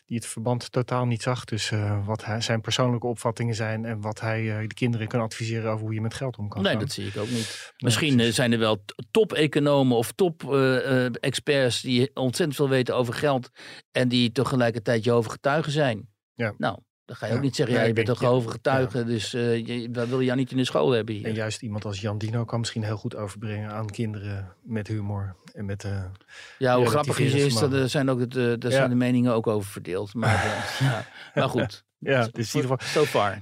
[0.08, 4.20] Die het verband totaal niet zag tussen wat hij, zijn persoonlijke opvattingen zijn en wat
[4.20, 6.80] hij eh, de kinderen kan adviseren over hoe je met geld om kan Nee, gaan.
[6.80, 7.32] dat zie ik ook niet.
[7.34, 8.30] Nee, Misschien precies.
[8.30, 13.50] eh, zijn er wel top-economen of top-experts die ontzettend veel weten over geld
[13.92, 16.08] en die tegelijkertijd Jehovah getuigen zijn.
[16.34, 16.54] Ja.
[16.58, 17.38] Nou, dan ga je Ja.
[17.38, 20.06] ook niet zeggen, Nee, ja, je ik bent toch Jehovah ja, dus eh je, we
[20.08, 21.24] willen jou niet in de school hebben hier.
[21.26, 25.34] En juist iemand als Jan Dino kan misschien heel goed overbrengen aan kinderen met humor
[25.54, 26.04] en met eh,
[26.58, 28.76] Ja, hoe grappig is, is dat er zijn, ook de, daar Ja.
[28.76, 30.14] zijn de meningen ook over verdeeld.
[30.14, 30.34] Maar,
[30.78, 30.92] eh,
[31.34, 33.02] maar goed, ja, dus in ieder geval.
[33.02, 33.40] so far.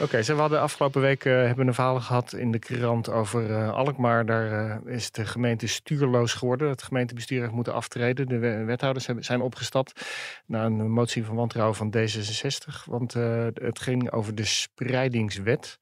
[0.00, 3.50] Oké, zo we hadden afgelopen week eh, hebben een verhaal gehad in de krant over
[3.50, 4.26] eh, Alkmaar.
[4.26, 6.68] Daar eh, is de gemeente stuurloos geworden.
[6.68, 8.28] Het gemeentebestuur heeft moeten aftreden.
[8.28, 10.06] De we- wethouders zijn opgestapt
[10.46, 12.84] na een motie van wantrouwen van D66.
[12.84, 13.12] Want
[13.54, 15.78] het ging over de spreidingswet.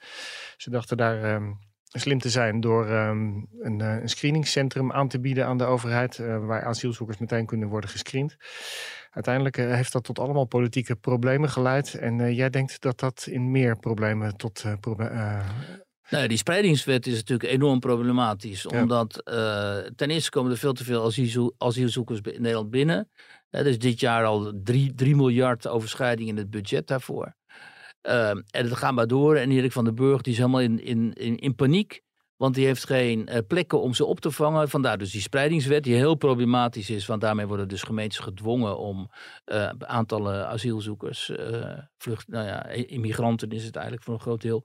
[0.57, 1.53] Ze dachten daar ehm,
[1.85, 6.16] slim te zijn door ehm, een, een screeningcentrum aan te bieden aan de overheid.
[6.16, 8.37] waar asielzoekers meteen kunnen worden gescreend.
[9.14, 11.94] Uiteindelijk eh, heeft dat tot allemaal politieke problemen geleid.
[11.94, 15.40] En eh, jij denkt dat dat in meer problemen tot eh,
[16.11, 18.66] Nou, die spreidingswet is natuurlijk enorm problematisch.
[18.68, 18.83] Ja.
[18.83, 19.22] Omdat
[19.96, 23.11] ten eerste komen er veel te veel asielzo- asielzoekers in Nederland binnen.
[23.50, 27.35] Er is dit jaar al 3 miljard overschrijding in het budget daarvoor.
[28.00, 29.37] Ehm, en het gaat maar door.
[29.37, 32.03] En Erik van den Burg die is helemaal in, in, in, in paniek.
[32.37, 34.68] Want die heeft geen eh, plekken om ze op te vangen.
[34.68, 37.07] Vandaar dus die spreidingswet die heel problematisch is.
[37.07, 39.11] Want daarmee worden dus gemeentes gedwongen om
[39.44, 41.79] eh, aantallen asielzoekers, eh,
[42.26, 44.64] nou ja, immigranten is het eigenlijk voor een groot deel,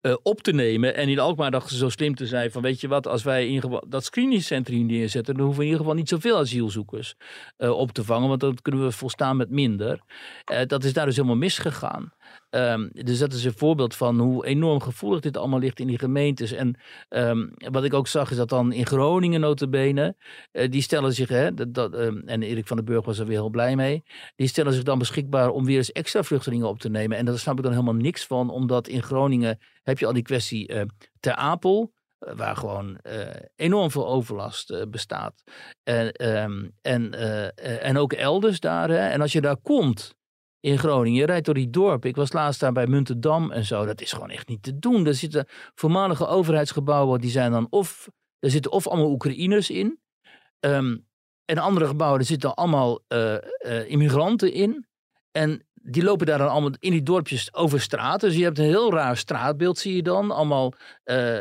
[0.00, 0.94] eh, op te nemen.
[0.94, 3.48] En in Alkmaar dachten ze zo slim te zijn van weet je wat, als wij
[3.48, 7.14] in dat screeningcentrum neerzetten, dan hoeven we in ieder geval niet zoveel asielzoekers
[7.56, 10.00] eh, op te vangen, want dan kunnen we volstaan met minder.
[10.44, 12.12] Eh, dat is daar dus helemaal misgegaan.
[12.50, 15.98] Ehm, dus dat is een voorbeeld van hoe enorm gevoelig dit allemaal ligt in die
[15.98, 16.52] gemeentes.
[16.52, 20.16] En ehm, wat ik ook zag is dat dan in Groningen notabene,
[20.52, 23.26] eh, die stellen zich, hè, dat, dat, ehm, en Erik van den Burg was er
[23.26, 24.02] weer heel blij mee,
[24.36, 27.16] die stellen zich dan beschikbaar om weer eens extra vluchtelingen op te nemen.
[27.16, 30.22] En daar snap ik dan helemaal niks van, omdat in Groningen heb je al die
[30.22, 30.82] kwestie eh,
[31.20, 33.26] Ter Apel, eh, waar gewoon eh,
[33.56, 35.42] enorm veel overlast bestaat.
[35.82, 37.12] En, ehm, en,
[37.80, 38.88] en ook elders daar.
[38.88, 39.08] Hè.
[39.08, 40.16] En als je daar komt
[40.60, 42.08] in Groningen, je rijdt door die dorpen.
[42.08, 43.84] Ik was laatst daar bij Muntendam en zo.
[43.84, 45.06] Dat is gewoon echt niet te doen.
[45.06, 48.08] Er zitten voormalige overheidsgebouwen, die zijn dan of...
[48.38, 50.00] Er zitten of allemaal Oekraïners in.
[50.60, 50.96] ehm,
[51.44, 53.04] en andere gebouwen, er zitten allemaal
[53.86, 54.86] immigranten in.
[55.30, 58.20] En die lopen daar dan allemaal in die dorpjes over straat.
[58.20, 60.30] Dus je hebt een heel raar straatbeeld, zie je dan.
[60.30, 60.72] Allemaal
[61.04, 61.38] eh,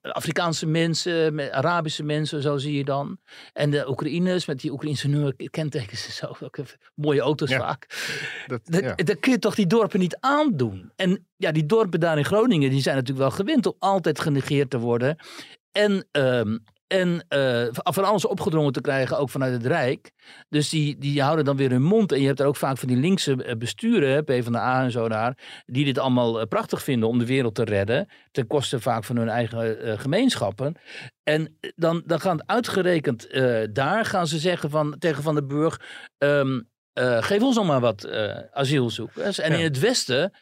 [0.00, 3.18] Afrikaanse mensen, Arabische mensen, zo zie je dan.
[3.52, 6.48] En de Oekraïners met die Oekraïnse nummer- kentekens en zo.
[6.94, 7.58] Mooie auto's Ja.
[7.58, 7.86] vaak.
[8.46, 8.94] dat, Dat, ja.
[8.94, 10.92] dat kun je toch die dorpen niet aandoen.
[10.96, 14.70] En ja, die dorpen daar in Groningen, die zijn natuurlijk wel gewend om altijd genegeerd
[14.70, 15.16] te worden.
[15.72, 16.58] En, ehm,
[16.92, 20.10] en eh, van alles opgedrongen te krijgen, ook vanuit het Rijk.
[20.48, 22.12] Dus die, die houden dan weer hun mond.
[22.12, 25.38] En je hebt daar ook vaak van die linkse eh, besturen, PvdA en zo daar,
[25.66, 28.08] die dit allemaal eh, prachtig vinden om de wereld te redden.
[28.30, 30.74] Ten koste vaak van hun eigen gemeenschappen.
[31.22, 33.28] En dan, dan gaan het uitgerekend
[33.72, 35.80] daar, gaan ze zeggen van, tegen Van den Burg,
[36.18, 36.60] ehm,
[36.92, 38.08] eh, geef ons nog maar wat
[38.52, 39.38] asielzoekers.
[39.38, 39.58] En Ja.
[39.58, 40.32] in het westen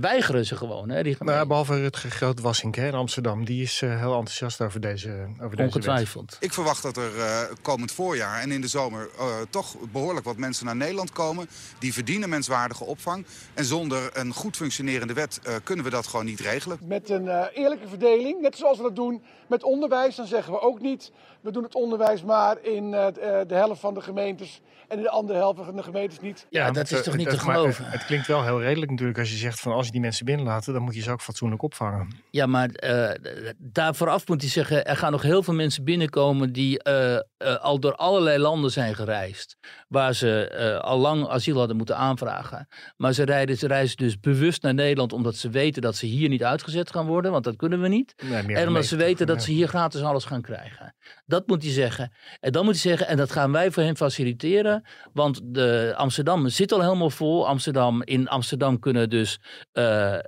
[0.00, 0.88] weigeren ze gewoon.
[0.88, 3.44] Hè, die Nou, behalve Rutger Groot-Wassink hè, in Amsterdam.
[3.44, 5.74] Die is eh, heel enthousiast over deze, over deze wet.
[5.74, 6.36] Ongetwijfeld.
[6.40, 10.36] Ik verwacht dat er eh, komend voorjaar en in de zomer eh, toch behoorlijk wat
[10.36, 11.48] mensen naar Nederland komen.
[11.78, 13.26] Die verdienen menswaardige opvang.
[13.54, 16.78] En zonder een goed functionerende wet eh, kunnen we dat gewoon niet regelen.
[16.82, 20.60] Met een eh, eerlijke verdeling, net zoals we dat doen met onderwijs, dan zeggen we
[20.60, 21.12] ook niet...
[21.40, 23.06] we doen het onderwijs maar in uh,
[23.46, 26.46] de helft van de gemeentes en de andere helft van de gemeentes niet.
[26.50, 27.84] Ja, dat is toch niet te geloven?
[27.84, 30.24] Het, het, klinkt wel heel redelijk natuurlijk als je zegt van als je die mensen
[30.24, 32.08] binnenlaat, dan moet je ze ook fatsoenlijk opvangen.
[32.30, 33.10] Ja, maar uh,
[33.58, 37.16] daar vooraf moet hij zeggen, er gaan nog heel veel mensen binnenkomen die uh,
[37.60, 39.56] al door allerlei landen zijn gereisd.
[39.88, 42.68] Waar ze al lang asiel hadden moeten aanvragen.
[42.96, 46.28] Maar ze, rijden, ze reizen dus bewust naar Nederland omdat ze weten dat ze hier
[46.28, 48.14] niet uitgezet gaan worden, want dat kunnen we niet.
[48.24, 50.94] Nee, en omdat ze weten dat ze hier gratis alles gaan krijgen.
[51.26, 52.12] Dat moet hij zeggen.
[52.40, 54.75] En dan moet hij zeggen, en dat gaan wij voor hen faciliteren.
[55.12, 57.48] Want de Amsterdam zit al helemaal vol.
[57.48, 59.40] Amsterdam, in Amsterdam kunnen dus
[59.72, 60.18] uh,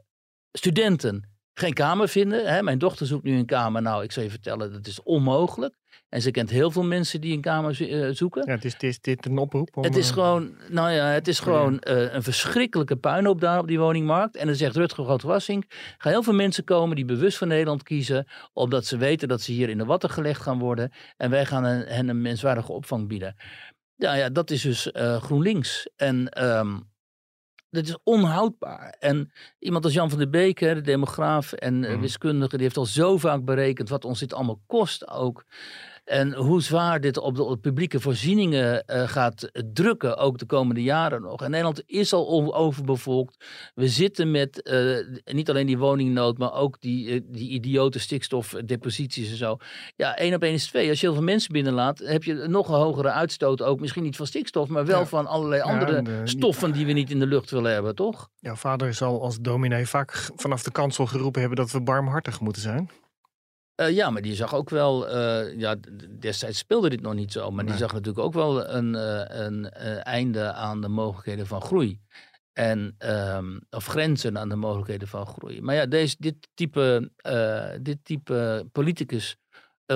[0.52, 2.46] studenten geen kamer vinden.
[2.46, 2.62] Hè?
[2.62, 3.82] Mijn dochter zoekt nu een kamer.
[3.82, 5.76] Nou, ik zal je vertellen, dat is onmogelijk.
[6.08, 8.42] En ze kent heel veel mensen die een kamer uh, zoeken.
[8.46, 9.76] Ja, het is, het is dit een oproep?
[9.76, 13.66] Om, het is gewoon, nou ja, het is gewoon uh, een verschrikkelijke puinhoop daar op
[13.68, 14.36] die woningmarkt.
[14.36, 15.64] En dan zegt Rutger Grootwassing,
[15.98, 19.52] gaan heel veel mensen komen die bewust voor Nederland kiezen, omdat ze weten dat ze
[19.52, 20.92] hier in de watten gelegd gaan worden.
[21.16, 23.36] En wij gaan hen een menswaardige opvang bieden.
[23.98, 25.88] Ja, ja dat is dus uh, GroenLinks.
[25.96, 26.90] En um,
[27.70, 28.96] dat is onhoudbaar.
[28.98, 32.00] En iemand als Jan van der Beek, de demograaf en mm.
[32.00, 35.44] wiskundige, die heeft al zo vaak berekend wat ons dit allemaal kost ook.
[36.08, 41.22] En hoe zwaar dit op de, publieke voorzieningen uh, gaat drukken, ook de komende jaren
[41.22, 41.42] nog.
[41.42, 43.44] En Nederland is al overbevolkt.
[43.74, 49.30] We zitten met uh, niet alleen die woningnood, maar ook die, uh, die idiote stikstofdeposities
[49.30, 49.56] en zo.
[49.96, 50.88] Ja, één op één is twee.
[50.88, 53.80] Als je heel veel mensen binnenlaat, heb je nog een hogere uitstoot ook.
[53.80, 55.06] Misschien niet van stikstof, maar wel ja.
[55.06, 58.30] van allerlei andere stoffen die we niet in de lucht willen hebben, toch?
[58.40, 62.62] Jouw vader zal als dominee vaak vanaf de kansel geroepen hebben dat we barmhartig moeten
[62.62, 62.90] zijn.
[63.80, 65.76] Uh, ja, maar die zag ook wel, uh, ja,
[66.18, 67.72] destijds speelde dit nog niet zo, maar nee.
[67.72, 69.70] die zag natuurlijk ook wel een, uh, een
[70.02, 72.00] einde aan de mogelijkheden van groei.
[72.52, 72.96] En,
[73.36, 75.62] um, of grenzen aan de mogelijkheden van groei.
[75.62, 77.10] Maar ja, deze, dit, type,
[77.82, 79.36] dit type politicus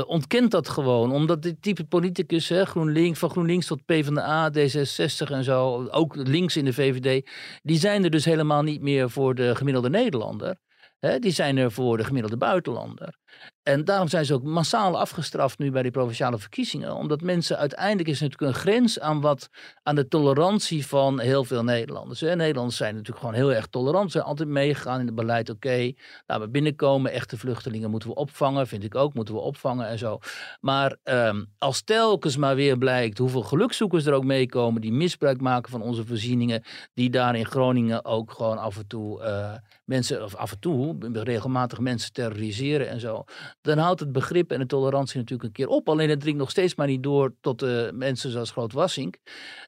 [0.06, 1.12] ontkent dat gewoon.
[1.12, 6.56] Omdat dit type politicus, hè, GroenLinks, van GroenLinks tot PvdA, D66 en zo, ook links
[6.56, 7.30] in de VVD,
[7.62, 10.56] die zijn er dus helemaal niet meer voor de gemiddelde Nederlander.
[10.98, 13.20] Hè, die zijn er voor de gemiddelde buitenlander.
[13.62, 16.94] En daarom zijn ze ook massaal afgestraft nu bij die provinciale verkiezingen.
[16.94, 19.48] Omdat mensen uiteindelijk is natuurlijk een grens aan wat
[19.82, 22.20] aan de tolerantie van heel veel Nederlanders.
[22.20, 22.36] Hè.
[22.36, 24.04] Nederlanders zijn natuurlijk gewoon heel erg tolerant.
[24.04, 25.50] Ze zijn altijd meegegaan in het beleid.
[25.50, 25.92] Oké,
[26.26, 27.12] laten we binnenkomen.
[27.12, 28.66] Echte vluchtelingen moeten we opvangen.
[28.66, 30.18] Vind ik ook, moeten we opvangen en zo.
[30.60, 34.80] Maar um, als telkens maar weer blijkt hoeveel gelukzoekers er ook meekomen.
[34.80, 36.62] Die misbruik maken van onze voorzieningen.
[36.94, 39.52] Die daar in Groningen ook gewoon af en toe uh,
[39.84, 43.21] mensen, of af en toe regelmatig mensen terroriseren en zo
[43.60, 45.88] dan houdt het begrip en de tolerantie natuurlijk een keer op.
[45.88, 49.16] Alleen het dringt nog steeds maar niet door tot uh, mensen zoals Groot Wassink.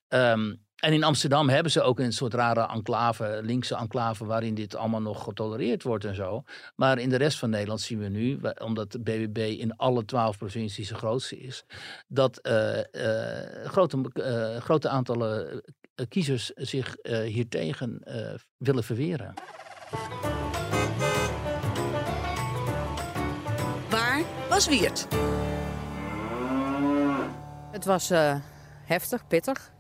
[0.09, 4.77] Um, en in Amsterdam hebben ze ook een soort rare enclave, linkse enclave, waarin dit
[4.77, 6.43] allemaal nog getolereerd wordt en zo.
[6.77, 10.39] Maar in de rest van Nederland zien we nu, omdat de BBB in alle twaalf
[10.39, 11.65] provincies de grootste is,
[12.09, 14.11] dat uh, uh, grote,
[14.59, 15.63] grote aantallen
[16.09, 18.03] kiezers zich hiertegen
[18.59, 19.35] willen verweren.
[24.55, 25.07] Was Wiert.
[27.71, 28.35] Het was uh,
[28.85, 29.73] heftig, pittig.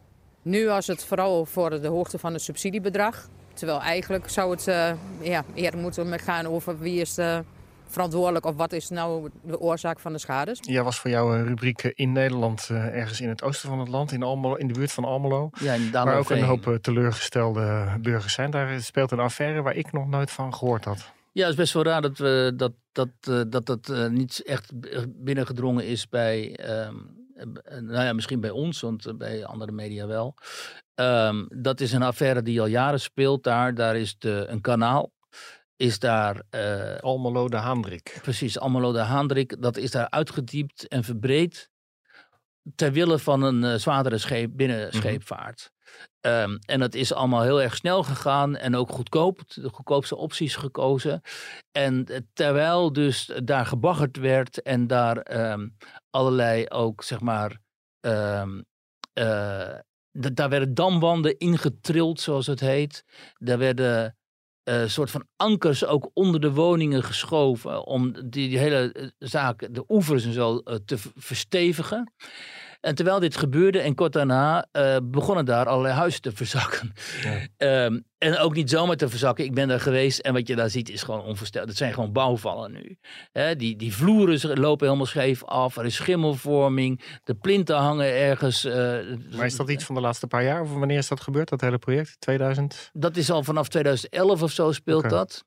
[0.42, 3.28] Nu was het vooral voor de hoogte van het subsidiebedrag.
[3.52, 7.44] Terwijl eigenlijk zou het uh, ja, eerder moeten gaan over wie is de
[7.88, 10.58] verantwoordelijk of wat is nou de oorzaak van de schades.
[10.60, 13.88] Ja, was voor jou een rubriek in Nederland, uh, ergens in het oosten van het
[13.88, 15.50] land, in, Almelo, in de buurt van Almelo.
[15.60, 18.50] Ja, in waar ook een hoop teleurgestelde burgers zijn.
[18.50, 21.12] Daar speelt een affaire waar ik nog nooit van gehoord had.
[21.35, 24.42] Ja, het is best wel raar dat we, dat, dat, uh, dat, dat uh, niet
[24.42, 24.73] echt
[25.25, 27.27] binnengedrongen is bij, um,
[27.81, 30.35] nou ja, misschien bij ons, want bij andere media wel.
[30.94, 33.75] Um, dat is een affaire die al jaren speelt daar.
[33.75, 35.12] Daar is de, een kanaal.
[35.77, 36.42] Is daar.
[36.51, 38.18] Uh, Almelo de Haandrik.
[38.23, 39.62] Precies, Almelo de Haandrik.
[39.62, 41.70] Dat is daar uitgediept en verbreed.
[42.75, 45.73] Ter wille van een zwaardere scheep, binnenscheepvaart.
[46.26, 50.56] Um, en dat is allemaal heel erg snel gegaan en ook goedkoop, de goedkoopste opties
[50.56, 51.20] gekozen.
[51.72, 55.76] En terwijl dus daar gebaggerd werd en daar um,
[56.10, 57.58] allerlei ook, zeg maar,
[58.00, 58.64] um,
[59.14, 59.74] uh,
[60.12, 63.04] daar werden damwanden ingetrild, zoals het heet.
[63.38, 64.16] Daar werden
[64.64, 69.84] uh, soort van ankers ook onder de woningen geschoven om die, hele eh, zaak, de
[69.88, 72.12] oevers en zo, te verstevigen.
[72.85, 76.92] En terwijl dit gebeurde en kort daarna uh, begonnen daar allerlei huizen te verzakken.
[77.59, 77.85] Ja.
[77.85, 79.44] Um, en ook niet zomaar te verzakken.
[79.44, 81.68] Ik ben daar geweest en wat je daar ziet is gewoon onvoorstelbaar.
[81.68, 82.99] Het zijn gewoon bouwvallen nu.
[83.33, 85.77] He, die, die vloeren lopen helemaal scheef af.
[85.77, 87.01] Er is schimmelvorming.
[87.25, 88.64] De plinten hangen ergens.
[88.64, 88.75] Uh,
[89.37, 90.61] maar is dat iets van de laatste paar jaar?
[90.62, 92.16] Of wanneer is dat gebeurd, dat hele project?
[92.18, 92.90] 2000?
[92.92, 95.11] Dat is al vanaf 2011 of zo speelt okay.
[95.11, 95.44] dat.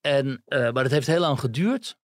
[0.00, 1.96] En, uh, maar het heeft heel lang geduurd.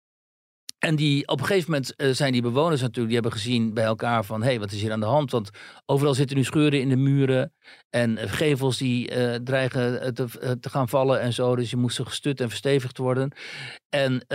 [0.85, 3.85] En die, op een gegeven moment eh, zijn die bewoners natuurlijk, die hebben gezien bij
[3.85, 5.31] elkaar van, hé, hey, wat is hier aan de hand?
[5.31, 5.51] Want
[5.87, 7.53] overal zitten nu scheuren in de muren
[7.91, 11.57] en eh, gevels die eh, dreigen te, te gaan vallen en zo.
[11.57, 13.33] Dus je moest gestut en verstevigd worden.
[13.89, 14.27] En,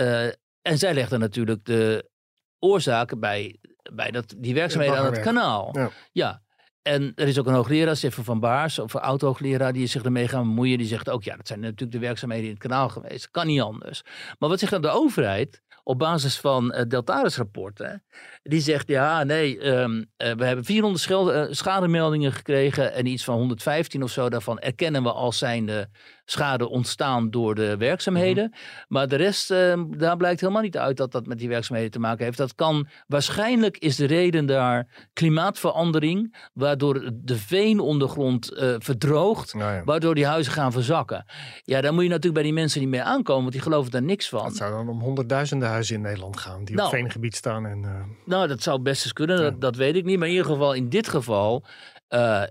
[0.62, 2.10] en zij legden natuurlijk de
[2.58, 3.58] oorzaken bij,
[3.92, 5.70] bij dat, die werkzaamheden aan het kanaal.
[5.72, 5.90] Ja.
[6.12, 6.42] Ja.
[6.82, 10.28] En er is ook een hoogleraar, Stefan van Baars, of een oud-hoogleraar, die zich ermee
[10.28, 10.78] gaan bemoeien.
[10.78, 13.30] Die zegt ook, ja, dat zijn natuurlijk de werkzaamheden in het kanaal geweest.
[13.30, 14.02] Kan niet anders.
[14.38, 18.04] Maar wat zegt dan de overheid op basis van uh, Deltaris-rapporten?
[18.42, 23.24] Die zegt, ja, nee, ehm, eh, we hebben 400 schelde- eh, schademeldingen gekregen en iets
[23.24, 25.88] van 115 of zo daarvan erkennen we als zijnde
[26.30, 28.52] schade ontstaan door de werkzaamheden.
[28.88, 31.98] Maar de rest, ehm, daar blijkt helemaal niet uit dat dat met die werkzaamheden te
[31.98, 32.38] maken heeft.
[32.38, 39.84] Dat kan, waarschijnlijk is de reden daar klimaatverandering, waardoor de veenondergrond eh, verdroogt, Nou ja.
[39.84, 41.24] waardoor die huizen gaan verzakken.
[41.64, 44.02] Ja, daar moet je natuurlijk bij die mensen niet mee aankomen, want die geloven daar
[44.02, 44.44] niks van.
[44.44, 46.88] Het zou dan om honderdduizenden huizen in Nederland gaan die Nou.
[46.88, 47.66] op veengebied staan.
[47.66, 47.90] En, eh,
[48.24, 50.18] Nou, dat zou best eens kunnen, dat, dat weet ik niet.
[50.18, 51.64] Maar in ieder geval, in dit geval,
[52.08, 52.42] eh,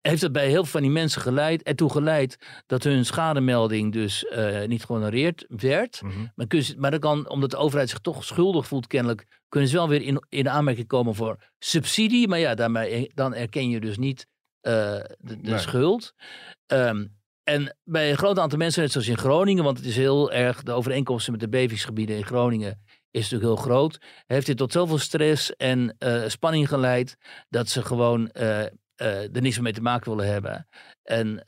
[0.00, 2.36] heeft het bij heel veel van die mensen geleid, ertoe geleid
[2.66, 6.02] dat hun schademelding dus eh, niet gehonoreerd werd.
[6.02, 6.26] mhm.
[6.34, 9.68] Maar, kun je, maar dan kan, omdat de overheid zich toch schuldig voelt kennelijk, kunnen
[9.68, 12.28] ze wel weer in, in aanmerking komen voor subsidie.
[12.28, 14.26] Maar ja, daarmee, dan erken je dus niet
[14.60, 15.58] eh, de, de Nee.
[15.58, 16.12] schuld.
[16.66, 17.06] Ehm,
[17.42, 20.62] en bij een groot aantal mensen, net zoals in Groningen, want het is heel erg,
[20.62, 23.98] de overeenkomsten met de bevingsgebieden in Groningen is natuurlijk heel groot.
[24.26, 27.16] Heeft dit tot zoveel stress en eh, spanning geleid
[27.48, 28.30] dat ze gewoon
[29.06, 30.66] er niks meer mee te maken willen hebben.
[31.02, 31.42] En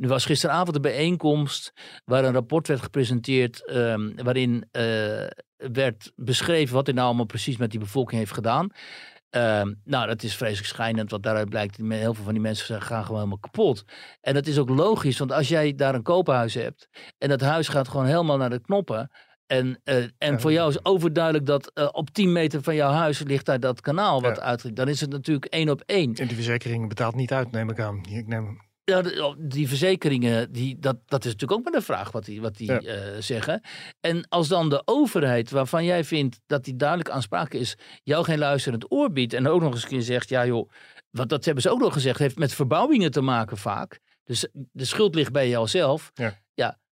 [0.00, 1.72] nu was gisteravond een bijeenkomst
[2.04, 7.56] waar een rapport werd gepresenteerd ehm, waarin eh, werd beschreven wat hij nou allemaal precies
[7.56, 8.70] met die bevolking heeft gedaan.
[9.30, 12.82] Ehm, nou, dat is vreselijk schijnend, want daaruit blijkt heel veel van die mensen zijn-
[12.82, 13.84] gaan gewoon helemaal kapot.
[14.20, 16.88] En dat is ook logisch, want als jij daar een koophuis hebt
[17.18, 19.10] en dat huis gaat gewoon helemaal naar de knoppen.
[19.50, 23.22] En, eh, en voor jou is overduidelijk dat eh, op 10 meter van jouw huis
[23.22, 24.42] ligt daar dat kanaal wat Ja.
[24.42, 24.76] uit.
[24.76, 26.14] Dan is het natuurlijk één op één.
[26.14, 28.00] en die verzekering betaalt niet uit, neem ik aan.
[28.10, 32.10] Ik neem, Ja, oh, die verzekeringen, die, dat, dat is natuurlijk ook maar de vraag
[32.12, 32.80] wat die, wat die Ja.
[32.80, 33.60] eh, zeggen.
[34.00, 38.38] En als dan de overheid, waarvan jij vindt dat die duidelijk aansprakelijk is, jou geen
[38.38, 40.70] luisterend oor biedt en ook nog eens een keer zegt, ja joh,
[41.10, 43.98] wat dat hebben ze ook nog gezegd, heeft met verbouwingen te maken vaak.
[44.24, 46.10] Dus de schuld ligt bij jouzelf.
[46.14, 46.38] Ja.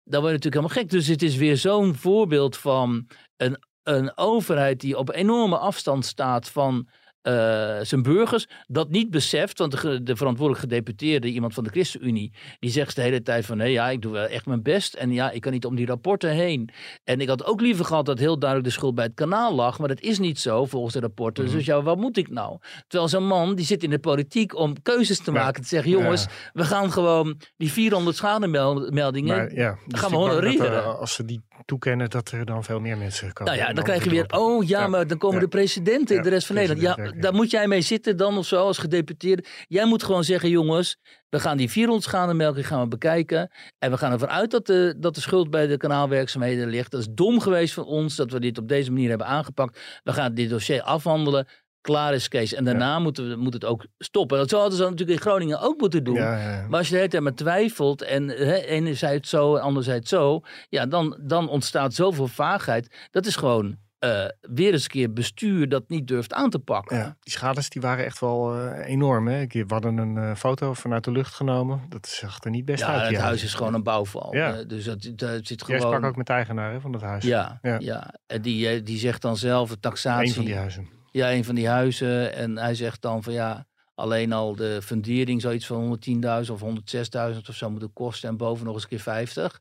[0.03, 0.89] Dan word je natuurlijk helemaal gek.
[0.89, 6.49] Dus het is weer zo'n voorbeeld van een, een overheid die op enorme afstand staat
[6.49, 6.87] van
[7.21, 8.47] eh, zijn burgers.
[8.67, 13.01] Dat niet beseft, want de, de verantwoordelijk gedeputeerde, iemand van de ChristenUnie, die zegt de
[13.01, 14.93] hele tijd van nee, ja, ik doe wel echt mijn best.
[14.93, 16.69] En ja, ik kan niet om die rapporten heen.
[17.03, 19.79] En ik had ook liever gehad dat heel duidelijk de schuld bij het kanaal lag.
[19.79, 21.51] Maar dat is niet zo volgens de rapporten.
[21.51, 22.57] Dus ja, wat moet ik nou?
[22.87, 25.61] Terwijl zo'n man, die zit in de politiek om keuzes te maken.
[25.61, 29.37] Te zeggen, jongens, we gaan gewoon die 400 schademeldingen.
[29.37, 30.73] maar ja, dus gaan we dat, honoreren.
[30.83, 33.53] eh, als ze die toekennen, dat er dan veel meer mensen komen.
[33.53, 34.87] Nou ja, dan krijg je weer oh ja, Ja.
[34.87, 35.41] maar dan komen Ja.
[35.43, 36.97] de presidenten in de rest van Nederland.
[36.97, 39.43] Ja, daar moet jij mee zitten dan of zo als gedeputeerde.
[39.67, 40.97] Jij moet gewoon zeggen, jongens,
[41.29, 43.51] we gaan die 400 schademeldingen gaan we bekijken.
[43.79, 46.91] En we gaan ervan uit dat de, dat de schuld bij de kanaalwerkzaamheden ligt.
[46.91, 49.79] Dat is dom geweest van ons dat we dit op deze manier hebben aangepakt.
[50.03, 51.47] We gaan dit dossier afhandelen.
[51.81, 52.53] Klaar is Kees.
[52.53, 54.37] En daarna moeten we, moet het ook stoppen.
[54.37, 56.15] Dat zo hadden ze natuurlijk in Groningen ook moeten doen.
[56.15, 56.67] Ja, ja, ja.
[56.67, 60.41] Maar als je de hele tijd maar twijfelt en hè, enerzijds zo en anderzijds zo,
[60.69, 63.07] ja, dan, dan ontstaat zoveel vaagheid.
[63.11, 66.97] Dat is gewoon eh, weer eens een keer bestuur dat niet durft aan te pakken.
[66.97, 69.27] Ja, die schades die waren echt wel eh, enorm.
[69.27, 69.41] Hè?
[69.41, 71.81] Ik- We hadden een eh, foto vanuit de lucht genomen.
[71.89, 72.97] Dat zag er niet best uit.
[73.01, 74.35] Ja, die het huis is gewoon een bouwval.
[74.35, 74.63] Ja.
[74.63, 76.05] Dus dat, dat zit Jij sprak gewoon.
[76.09, 77.23] ook met de eigenaar hè, van dat huis.
[77.23, 77.75] Ja, Ja.
[77.79, 78.13] ja.
[78.27, 80.27] En die, die zegt dan zelf de taxatie.
[80.27, 80.89] Eén van die huizen.
[81.11, 82.33] Ja, een van die huizen.
[82.33, 85.99] En hij zegt dan van ja, alleen al de fundering zoiets van
[86.45, 88.29] 110.000 of 106.000 of zo moeten kosten.
[88.29, 89.59] En boven nog eens een keer 50.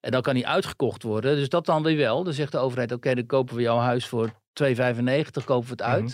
[0.00, 1.36] En dan kan die uitgekocht worden.
[1.36, 2.24] Dus dat dan weer wel.
[2.24, 4.30] Dan zegt de overheid, oké, dan kopen we jouw huis voor
[4.62, 6.02] 2,95, kopen we het uit.
[6.02, 6.12] Mhm.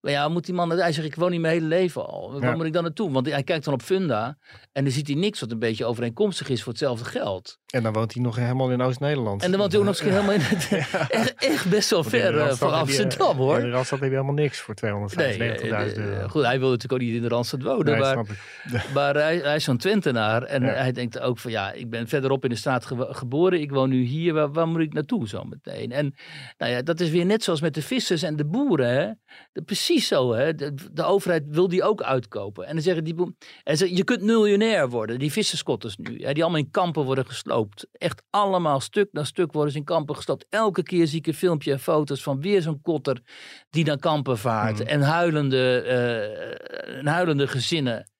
[0.00, 2.32] Maar ja, moet die man, hij zegt, ik woon niet mijn hele leven al.
[2.32, 2.56] Waar Ja.
[2.56, 3.10] moet ik dan naartoe?
[3.10, 4.38] Want hij kijkt dan op Funda
[4.72, 7.58] en dan ziet hij niks wat een beetje overeenkomstig is voor hetzelfde geld.
[7.68, 9.42] En dan woont hij nog helemaal in Oost-Nederland.
[9.42, 10.68] En dan woont hij ook nog eens helemaal in het,
[11.10, 13.56] echt, echt best wel Want ver eh, van je- Amsterdam hoor.
[13.58, 16.20] In de Randstad heb je helemaal niks voor 295.000 Nee, eh, euro.
[16.22, 17.84] eh, goed, hij wil natuurlijk ook niet in de Randstad wonen.
[17.84, 18.24] Nee, maar
[18.94, 20.42] maar hij, hij is zo'n Twentenaar.
[20.42, 20.68] En Ja.
[20.72, 23.60] hij denkt ook van ja, ik ben verderop in de straat ge- geboren.
[23.60, 24.32] Ik woon nu hier.
[24.32, 25.92] Waar, waar moet ik naartoe zo meteen?
[25.92, 26.14] En
[26.58, 28.88] nou ja, dat is weer net zoals met de vissers en de boeren.
[28.88, 29.10] Hè?
[29.52, 30.32] De- precies zo.
[30.32, 30.54] Hè?
[30.54, 32.66] De, de overheid wil die ook uitkopen.
[32.66, 33.36] En dan zeggen die boeren,
[33.94, 35.18] je kunt miljonair worden.
[35.18, 36.22] Die visserskotters nu.
[36.22, 36.32] Hè?
[36.32, 37.24] Die allemaal in kampen worden
[37.58, 37.86] gesloopt.
[37.92, 40.46] Echt allemaal stuk na stuk worden ze in kampen gesloopt.
[40.48, 43.22] Elke keer zie ik een filmpje en foto's van weer zo'n kotter
[43.70, 44.78] die naar kampen vaart.
[44.78, 44.88] Mhm.
[44.88, 45.80] En huilende,
[46.98, 48.10] en huilende gezinnen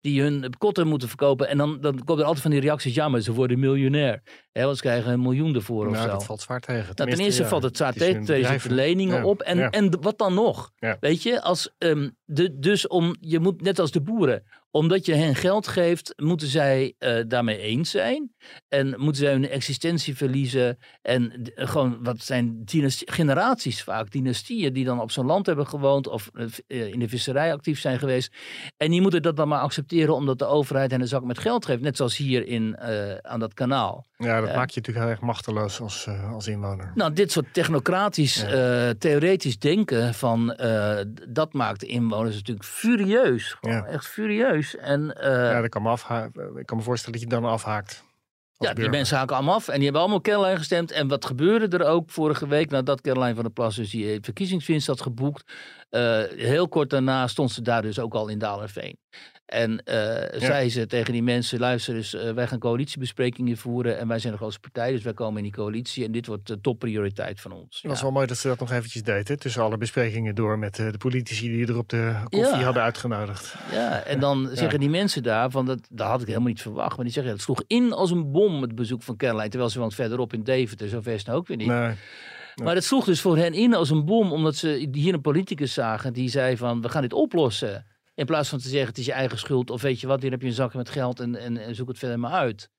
[0.00, 1.48] die hun kotten moeten verkopen.
[1.48, 4.22] En dan, dan komen er altijd van die reacties, ja, maar ze worden miljonair.
[4.52, 6.10] Hè, want ze krijgen een miljoen ervoor of Nou, zo.
[6.10, 6.92] dat valt zwaar tegen.
[6.94, 9.40] Nou, ten eerste ja, valt het zwaar tegen, zitten leningen ja, op.
[9.40, 9.70] En, ja.
[9.70, 10.70] en wat dan nog?
[11.00, 15.14] Weet je, als, ehm, de, dus om, je moet net als de boeren, omdat je
[15.14, 18.34] hen geld geeft, moeten zij eh, daarmee eens zijn.
[18.68, 20.78] En moeten zij hun existentie verliezen.
[21.02, 25.66] En d- gewoon, wat zijn dynastie, generaties vaak, dynastieën die dan op zo'n land hebben
[25.66, 28.32] gewoond of eh, eh, in de visserij actief zijn geweest.
[28.76, 31.64] En die moeten dat dan maar accepteren omdat de overheid hen een zak met geld
[31.64, 31.80] geeft.
[31.82, 34.06] Net zoals hier in, eh, aan dat kanaal.
[34.16, 36.92] Ja, dat maakt je natuurlijk heel erg machteloos als, eh, als inwoner.
[36.94, 38.88] Nou, dit soort technocratisch, Ja.
[38.88, 40.98] eh, theoretisch denken van eh,
[41.28, 43.52] dat maakt de inwoners natuurlijk furieus.
[43.60, 43.84] Gewoon Ja.
[43.84, 44.55] echt furieus.
[44.76, 48.04] En eh, ja, dat kan me afha- ik kan me voorstellen dat je dan afhaakt.
[48.58, 50.90] ja, die mensen haken allemaal af en die hebben allemaal Caroline gestemd.
[50.90, 54.86] En wat gebeurde er ook vorige week nadat Caroline van der Plas dus die verkiezingswinst
[54.86, 55.52] had geboekt?
[55.90, 58.98] Eh, heel kort daarna stond ze daar dus ook al in Dalerveen.
[59.46, 64.08] En eh, zei ze tegen die mensen, luister eens, eh, wij gaan coalitiebesprekingen voeren en
[64.08, 66.60] wij zijn de grootste partij, dus wij komen in die coalitie en dit wordt de
[66.60, 67.76] topprioriteit van ons.
[67.82, 68.02] Het was Ja.
[68.04, 69.28] wel mooi dat ze dat nog eventjes deed.
[69.28, 69.36] Hè?
[69.36, 72.64] Tussen alle besprekingen door met de politici die er op de koffie Ja.
[72.64, 73.54] hadden uitgenodigd.
[73.72, 76.96] Ja, en dan zeggen die mensen daar, van dat, dat had ik helemaal niet verwacht.
[76.96, 79.48] Maar die zeggen, het sloeg in als een bom, het bezoek van Caroline.
[79.48, 81.66] Terwijl ze woont verderop in Deventer, zo ver is het nou ook weer niet.
[81.66, 81.94] Nee.
[82.62, 85.72] Maar het sloeg dus voor hen in als een bom, omdat ze hier een politicus
[85.72, 87.86] zagen die zei van, we gaan dit oplossen.
[88.14, 90.30] In plaats van te zeggen, het is je eigen schuld, of weet je wat, hier
[90.30, 92.70] heb je een zak met geld en, en, en zoek het verder maar uit.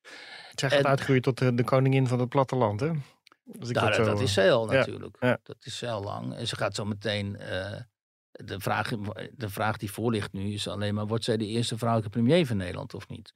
[0.55, 2.91] Zij gaat En- uitgroeien tot de, de koningin van het platteland, hè?
[3.59, 5.17] Als ik Daar, zo, dat is zij al natuurlijk.
[5.19, 5.37] ja.
[5.43, 6.33] Dat is zij al lang.
[6.33, 7.35] En ze gaat zo meteen.
[7.37, 7.79] eh,
[8.31, 8.89] de, vraag,
[9.35, 12.45] de vraag die voor ligt nu is alleen maar: wordt zij de eerste vrouwelijke premier
[12.45, 13.33] van Nederland of niet?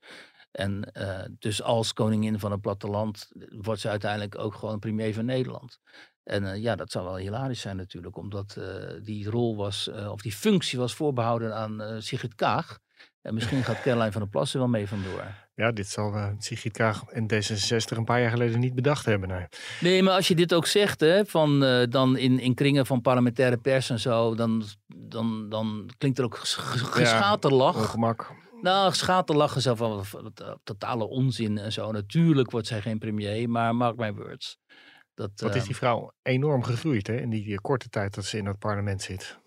[0.51, 5.25] En eh, dus als koningin van het platteland wordt ze uiteindelijk ook gewoon premier van
[5.25, 5.79] Nederland.
[6.23, 8.65] En eh, ja, dat zou wel hilarisch zijn natuurlijk, omdat eh,
[9.03, 12.79] die rol was, eh, of die functie was voorbehouden aan Sigrid Kaag.
[13.21, 15.23] En misschien gaat Caroline van der Plassen wel mee vandoor.
[15.55, 19.29] Ja, dit zal Sigrid Kaag en D66 een paar jaar geleden niet bedacht hebben.
[19.29, 19.45] Nee.
[19.81, 21.59] Nee, maar als je dit ook zegt, hè, van,
[21.89, 26.37] dan in, in kringen van parlementaire pers en zo, dan, dan, dan klinkt er ook
[26.37, 27.75] ges- ges- geschaterlach.
[27.75, 28.31] Ongemak.
[28.61, 31.91] nou, schaterlachen zo van totale onzin en zo.
[31.91, 34.57] Natuurlijk wordt zij geen premier, maar mark my words.
[35.13, 38.25] Dat, Wat is eh, die vrouw enorm gegroeid hè, in die eh, korte tijd dat
[38.25, 39.39] ze in het parlement zit.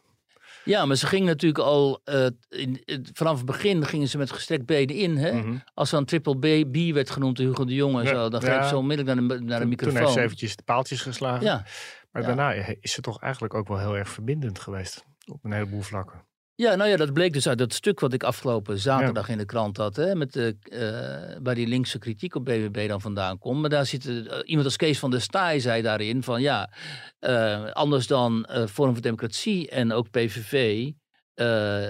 [0.65, 4.31] Ja, maar ze ging natuurlijk al, eh, in, in- vanaf het begin gingen ze met
[4.33, 5.17] gestrekt benen in.
[5.17, 5.33] Hè?
[5.33, 5.57] Mhm.
[5.75, 8.47] Als dan triple B, B werd genoemd, Hugo de Jong en Ja, zo, dan ja.
[8.47, 9.97] greep ze onmiddellijk naar de, naar de Toen- Toen microfoon.
[10.01, 11.45] heeft ze eventjes de paaltjes geslagen.
[11.45, 11.65] Ja.
[12.11, 15.05] Maar daarna is ze toch eigenlijk ook wel heel erg verbindend geweest.
[15.27, 16.25] Op een heleboel vlakken.
[16.57, 19.45] Ja, nou ja, dat bleek dus uit dat stuk wat ik afgelopen zaterdag in de
[19.45, 19.97] krant had.
[19.97, 23.61] Hè, met de, eh, waar die linkse kritiek op BBB dan vandaan komt.
[23.61, 26.71] Maar daar zit eh, iemand als Kees van der Staaij zei daarin van ja,
[27.19, 30.91] eh, anders dan eh Forum voor Democratie en ook PVV.
[31.35, 31.87] eh,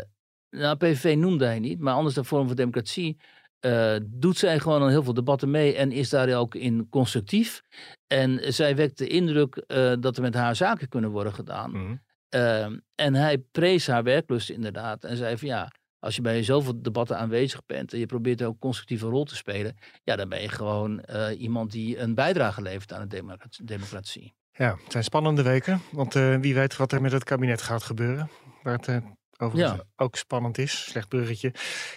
[0.51, 3.17] nou, PVV noemde hij niet, maar anders dan Forum voor Democratie.
[3.61, 7.63] eh, doet zij gewoon aan heel veel debatten mee en is daar ook in constructief.
[8.07, 11.71] En zij wekt de indruk eh, dat er met haar zaken kunnen worden gedaan.
[11.71, 11.95] Mhm.
[12.29, 15.05] Ehm, en hij prees haar werklust inderdaad.
[15.05, 18.53] En zei van ja, als je bij zoveel debatten aanwezig bent en je probeert ook
[18.53, 22.63] een constructieve rol te spelen, ja, dan ben je gewoon eh, iemand die een bijdrage
[22.63, 24.35] levert aan de democra- democratie.
[24.53, 25.81] Ja, het zijn spannende weken.
[25.93, 28.31] Want eh, wie weet wat er met het kabinet gaat gebeuren.
[28.63, 28.97] Waar het eh,
[29.39, 29.85] overigens Ja.
[29.97, 31.53] ook spannend is, slecht bruggetje,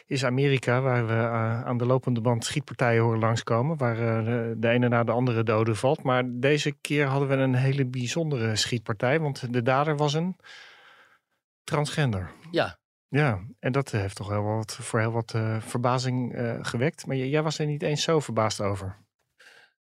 [0.06, 0.82] is Amerika.
[0.82, 3.78] Waar we eh, aan de lopende band schietpartijen horen langskomen.
[3.78, 6.04] Waar eh, de, de ene na de andere doden valt.
[6.04, 9.20] Maar deze keer hadden we een hele bijzondere schietpartij.
[9.20, 10.36] Want de dader was een
[11.64, 12.32] transgender.
[12.52, 12.78] Ja,
[13.10, 17.06] Ja, en dat heeft toch heel wat, voor heel wat eh, verbazing eh, gewekt.
[17.06, 18.98] Maar jij was er niet eens zo verbaasd over.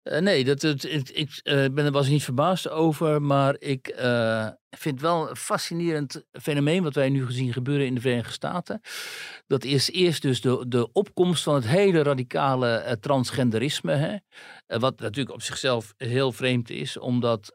[0.05, 3.89] Eh, nee, dat, het, ik, ik eh, ben er was niet verbaasd over, maar ik
[3.89, 8.81] eh, vind wel een fascinerend fenomeen wat wij nu gezien gebeuren in de Verenigde Staten.
[9.47, 14.17] Dat is eerst dus de, de opkomst van het hele radicale transgenderisme, hè?
[14.79, 17.53] Wat natuurlijk op zichzelf heel vreemd is, omdat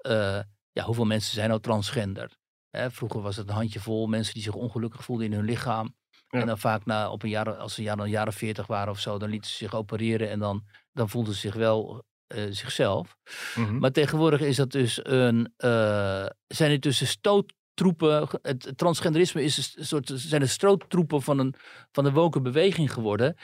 [0.72, 2.38] ja, hoeveel mensen zijn nou transgender?
[2.70, 5.95] Hè, vroeger was het een handjevol mensen die zich ongelukkig voelden in hun lichaam.
[6.30, 6.39] Ja.
[6.39, 9.00] En dan vaak na, op een jaar, als ze een jaar of veertig waren of
[9.00, 13.17] zo, dan lieten ze zich opereren en dan, dan voelden ze zich wel eh, zichzelf.
[13.55, 13.77] Mhm.
[13.77, 18.27] Maar tegenwoordig is dat dus een, eh, zijn het dus de stoottroepen.
[18.41, 21.53] Het transgenderisme is een soort, zijn de stoottroepen van een,
[21.91, 23.36] van de woke beweging geworden.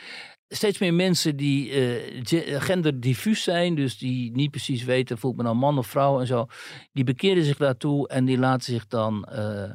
[0.47, 5.43] Steeds meer mensen die eh, ge- genderdiffuus zijn, dus die niet precies weten, voelt me
[5.43, 6.45] nou man of vrouw en zo,
[6.91, 9.71] die bekeren zich daartoe en die laten zich dan eh,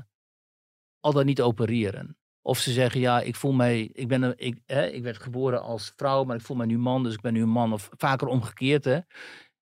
[1.01, 2.17] al dan niet opereren.
[2.43, 5.93] Of ze zeggen, ja, ik voel mij, ik, ben ik, hè, ik werd geboren als
[5.97, 7.73] vrouw, maar ik voel mij nu man, dus ik ben nu een man.
[7.73, 8.99] Of vaker omgekeerd, hè.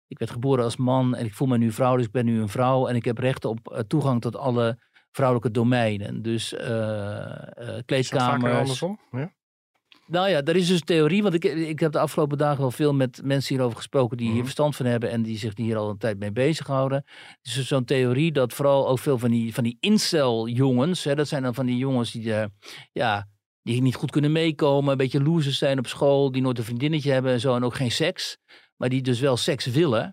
[0.07, 2.41] Ik werd geboren als man en ik voel me nu vrouw, dus ik ben nu
[2.41, 2.87] een vrouw.
[2.87, 4.79] En ik heb recht op eh, toegang tot alle
[5.11, 6.22] vrouwelijke domeinen.
[6.22, 6.66] Dus eh Is
[7.57, 8.59] dat vaker kleedkamers.
[8.59, 9.01] andersom?
[9.11, 9.33] Ja?
[10.11, 12.94] Nou ja, er is dus theorie, want ik, ik heb de afgelopen dagen wel veel
[12.94, 14.44] met mensen hierover gesproken die hier Mhm.
[14.44, 17.04] verstand van hebben en die zich hier al een tijd mee bezighouden.
[17.42, 21.14] Dus er is zo'n theorie dat vooral ook veel van die, van die incel-jongens, hè,
[21.14, 22.44] dat zijn dan van die jongens die, eh,
[22.92, 23.28] ja,
[23.62, 27.12] die niet goed kunnen meekomen, een beetje losers zijn op school, die nooit een vriendinnetje
[27.12, 28.36] hebben en zo en ook geen seks,
[28.76, 30.12] maar die dus wel seks willen.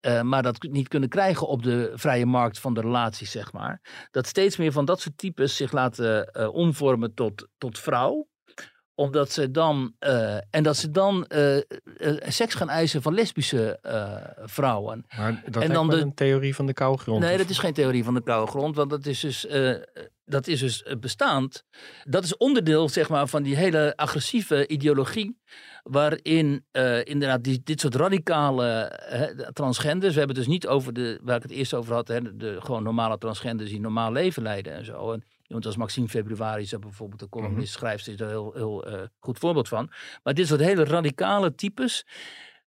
[0.00, 3.80] eh, maar dat niet kunnen krijgen op de vrije markt van de relaties, zeg maar.
[4.10, 8.26] Dat steeds meer van dat soort types zich laten eh, omvormen tot, tot vrouw
[8.94, 11.62] omdat ze dan, eh, en dat ze dan eh, eh,
[12.28, 13.78] seks gaan eisen van lesbische
[14.44, 15.04] vrouwen.
[15.16, 17.20] Maar dat En dan de- een theorie van de koude grond.
[17.20, 19.46] Nee, Of- dat is geen theorie van de koude grond, want dat is dus,
[20.24, 21.64] dat is dus bestaand.
[22.04, 25.40] Dat is onderdeel zeg maar, van die hele agressieve ideologie.
[25.82, 26.64] Waarin
[27.04, 28.98] inderdaad die, dit soort radicale
[29.52, 30.12] transgenders.
[30.12, 32.08] We hebben het dus niet over de, waar ik het eerst over had.
[32.08, 35.12] Hè, de gewoon normale transgenders die normaal leven leiden en zo.
[35.12, 38.86] En iemand als Maxime Februari is bijvoorbeeld de columnist, schrijfster, is daar een heel, heel
[38.86, 39.92] eh, goed voorbeeld van.
[40.22, 42.06] Maar dit soort hele radicale types.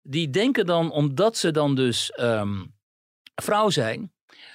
[0.02, 2.64] Die denken dan, omdat ze dan dus ehm,
[3.34, 4.12] vrouw zijn,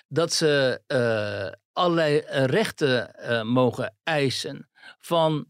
[0.07, 3.15] dat ze eh, allerlei eh, rechten
[3.47, 5.47] mogen eisen van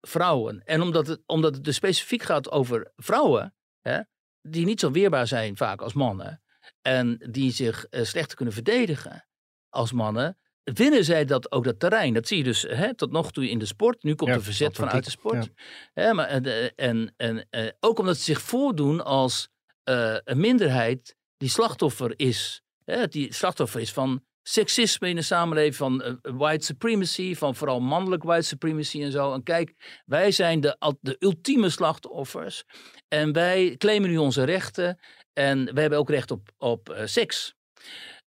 [0.00, 0.62] vrouwen.
[0.64, 4.00] En omdat het, omdat het dus specifiek gaat over vrouwen, hè,
[4.40, 6.42] die niet zo weerbaar zijn vaak als mannen,
[6.82, 9.26] en die zich eh, slechter kunnen verdedigen
[9.68, 12.14] als mannen, winnen zij dat ook dat terrein.
[12.14, 14.02] Dat zie je dus hè, tot nog toe in de sport.
[14.02, 15.48] Nu komt Ja, er verzet vanuit de sport.
[15.92, 19.48] Hè, maar, en, en, en, eh, ook omdat ze zich voordoen als
[19.84, 22.62] eh, een minderheid die slachtoffer is.
[22.84, 27.80] Hè, die slachtoffer is van seksisme in de samenleving, van eh, white supremacy, van vooral
[27.80, 29.32] mannelijk white supremacy en zo.
[29.32, 32.64] En kijk, wij zijn de, de ultieme slachtoffers
[33.08, 34.98] en wij claimen nu onze rechten
[35.32, 37.54] en wij hebben ook recht op, op eh, seks.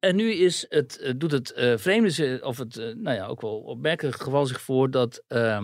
[0.01, 3.41] En nu is het, eh, doet het eh, vreemde, of het eh, nou ja, ook
[3.41, 5.59] wel opmerkelijk geval zich voor dat eh,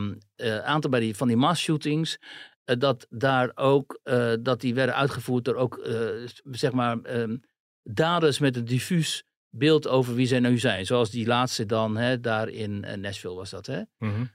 [0.63, 2.17] aantal bij die, van die mass-shootings,
[2.63, 3.99] dat daar ook,
[4.39, 5.87] dat die werden uitgevoerd door ook,
[6.51, 7.37] zeg maar, ehm,
[7.83, 10.85] daders met een diffuus beeld over wie zij nu zijn.
[10.85, 13.81] Zoals die laatste dan, hè, daar in Nashville was dat, hè?
[13.97, 14.25] Mhm.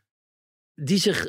[0.75, 1.27] die zich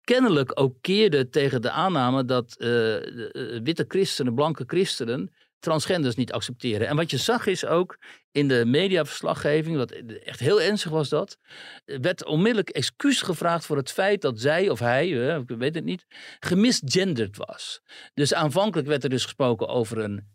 [0.00, 6.88] kennelijk ook keerde tegen de aanname dat de, witte christenen, blanke christenen, transgenders niet accepteren.
[6.88, 7.98] En wat je zag is ook
[8.30, 9.90] in de mediaverslaggeving, wat
[10.24, 11.38] echt heel ernstig was dat,
[11.84, 15.84] werd onmiddellijk excuus gevraagd voor het feit dat zij of hij, eh, ik weet het
[15.84, 16.06] niet,
[16.40, 17.80] gemisgenderd was.
[18.14, 20.34] Dus aanvankelijk werd er dus gesproken over een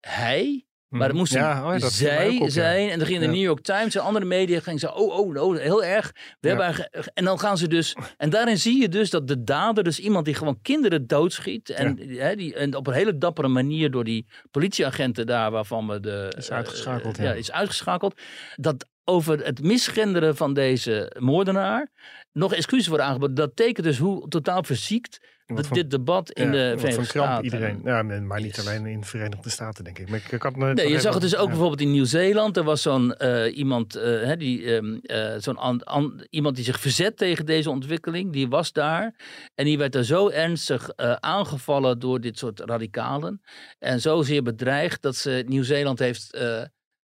[0.00, 1.42] hij, maar het moest Mhm.
[1.42, 2.48] Ja, een oh ja, dat zij ook op, ja.
[2.50, 2.90] zijn.
[2.90, 3.26] En dan ging de.
[3.26, 6.12] New York Times en andere media gingen ze, oh, oh, oh, heel erg.
[6.40, 9.84] We hebben en dan gaan ze dus, en daarin zie je dus dat de dader,
[9.84, 11.70] dus iemand die gewoon kinderen doodschiet.
[11.70, 16.00] En, hè, die, en op een hele dappere manier door die politieagenten daar, waarvan we
[16.00, 16.32] de.
[16.36, 17.32] Is uitgeschakeld, eh, ja.
[17.32, 18.20] is uitgeschakeld.
[18.56, 21.90] Dat over het misgenderen van deze moordenaar
[22.32, 23.36] nog excuses worden aangeboden.
[23.36, 27.44] Dat tekent dus hoe totaal verziekt dat voor- dit debat in Ja, de Verenigde Staten.
[27.44, 27.80] iedereen.
[27.84, 28.66] Ja, maar niet Yes.
[28.68, 30.08] alleen in de Verenigde Staten, denk ik.
[30.08, 31.48] Maar ik, had Nee, je zag het dus ook ja.
[31.48, 32.56] bijvoorbeeld in Nieuw-Zeeland.
[32.56, 36.80] Er was zo'n eh, iemand, hè, die, ehm, eh, zo'n an- an- iemand die zich
[36.80, 38.32] verzet tegen deze ontwikkeling.
[38.32, 39.14] Die was daar.
[39.54, 43.42] En die werd er zo ernstig aangevallen door dit soort radicalen.
[43.78, 46.38] En zozeer bedreigd dat ze Nieuw-Zeeland heeft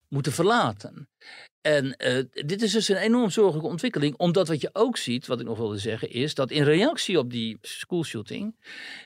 [0.10, 1.10] moeten verlaten.
[1.62, 4.16] En eh, dit is dus een enorm zorgelijke ontwikkeling.
[4.18, 7.32] Omdat wat je ook ziet, wat ik nog wilde zeggen, is dat in reactie op
[7.32, 8.56] die schoolshooting.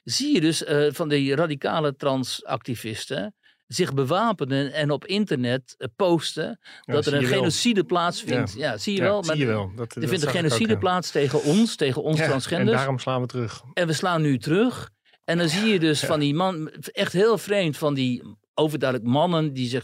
[0.03, 3.35] zie je dus eh, van die radicale transactivisten
[3.67, 7.37] zich bewapenen en op internet eh, posten Ja, dat er een wel.
[7.37, 8.53] genocide plaatsvindt.
[8.53, 9.23] Ja, zie je Ja, wel.
[9.23, 9.71] zie je wel.
[9.75, 12.69] Dat- er dat vindt een ook, genocide plaats tegen ons, tegen ons Ja, transgenders.
[12.71, 13.61] En daarom slaan we terug.
[13.73, 14.89] En we slaan nu terug.
[15.23, 18.23] En dan zie je dus van die man, echt heel vreemd, van die
[18.53, 19.83] overduidelijk mannen die zich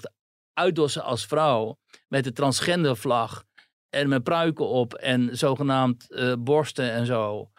[0.54, 1.78] uitdossen als vrouw
[2.08, 3.44] met de transgendervlag
[3.90, 7.52] en met pruiken op en zogenaamd eh, borsten en zo.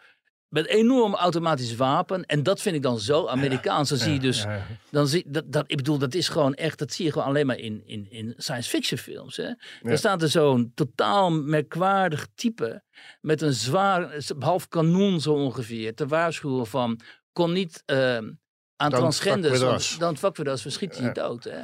[0.47, 2.25] Met enorm automatisch wapen.
[2.25, 3.89] En dat vind ik dan zo Amerikaans.
[3.89, 4.45] Dan zie je dus,
[4.91, 7.45] dan zie, dat, dat, ik bedoel, dat is gewoon echt, dat zie je gewoon alleen
[7.45, 9.37] maar in, in, in science fiction films.
[9.37, 9.51] Hè?
[9.81, 12.83] Er staat er zo'n totaal merkwaardig type
[13.21, 16.99] met een zwaar, half kanon zo ongeveer, te waarschuwen van,
[17.31, 18.35] kom niet eh, aan
[18.75, 21.43] Don't transgenders, fuck want dan fuck with us, we schieten je dood.
[21.43, 21.61] Hè?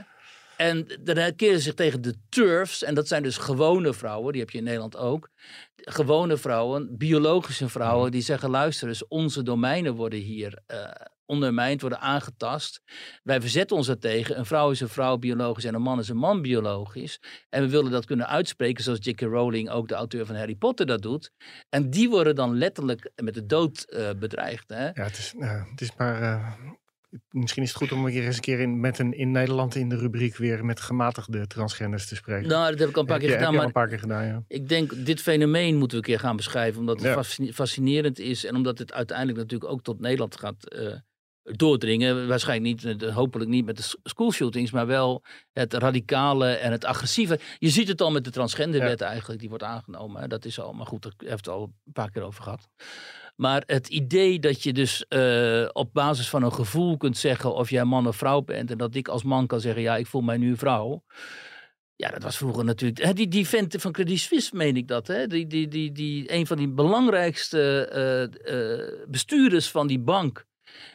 [0.57, 4.41] En dan keren ze zich tegen de turfs, en dat zijn dus gewone vrouwen, die
[4.41, 5.29] heb je in Nederland ook.
[5.75, 10.85] Gewone vrouwen, biologische vrouwen, die zeggen: luister eens, onze domeinen worden hier eh
[11.27, 12.81] ondermijnd, worden aangetast.
[13.23, 14.37] Wij verzetten ons er tegen.
[14.37, 17.19] Een vrouw is een vrouw biologisch en een man is een man biologisch.
[17.49, 19.21] En we willen dat kunnen uitspreken, zoals J.K.
[19.21, 21.31] Rowling, ook de auteur van Harry Potter, dat doet.
[21.69, 24.69] En die worden dan letterlijk met de dood eh, bedreigd.
[24.69, 24.85] Hè?
[24.85, 26.21] Ja, het is, nou, het is maar.
[26.21, 26.53] eh,
[27.29, 29.75] misschien is het goed om een keer eens een keer in, met een, in Nederland
[29.75, 32.49] in de rubriek weer met gematigde transgenders te spreken.
[32.49, 33.55] Nou, dat heb ik al een paar keer gedaan.
[33.55, 34.43] Maar een paar keer gedaan, ja.
[34.47, 36.79] ik denk, dit fenomeen moeten we een keer gaan beschrijven.
[36.79, 37.53] Omdat het Ja.
[37.53, 38.45] fascinerend is.
[38.45, 40.95] En omdat het uiteindelijk natuurlijk ook tot Nederland gaat eh,
[41.43, 42.27] doordringen.
[42.27, 44.71] Waarschijnlijk niet, eh, hopelijk niet met de schoolshootings.
[44.71, 47.39] Maar wel het radicale en het agressieve.
[47.57, 49.39] Je ziet het al met de transgenderwet eigenlijk.
[49.39, 50.29] Die wordt aangenomen.
[50.29, 52.67] Dat is al, maar goed, daar heeft het al een paar keer over gehad.
[53.35, 57.69] Maar het idee dat je dus eh, op basis van een gevoel kunt zeggen of
[57.69, 58.71] jij man of vrouw bent.
[58.71, 61.03] En dat ik als man kan zeggen, ja, ik voel mij nu vrouw.
[61.95, 63.03] Ja, dat was vroeger natuurlijk.
[63.03, 65.07] Hè, die, die vent van Credit Suisse, meen ik dat.
[65.07, 65.27] Hè?
[65.27, 70.45] Die, die, die, die, een van die belangrijkste eh, eh, bestuurders van die bank.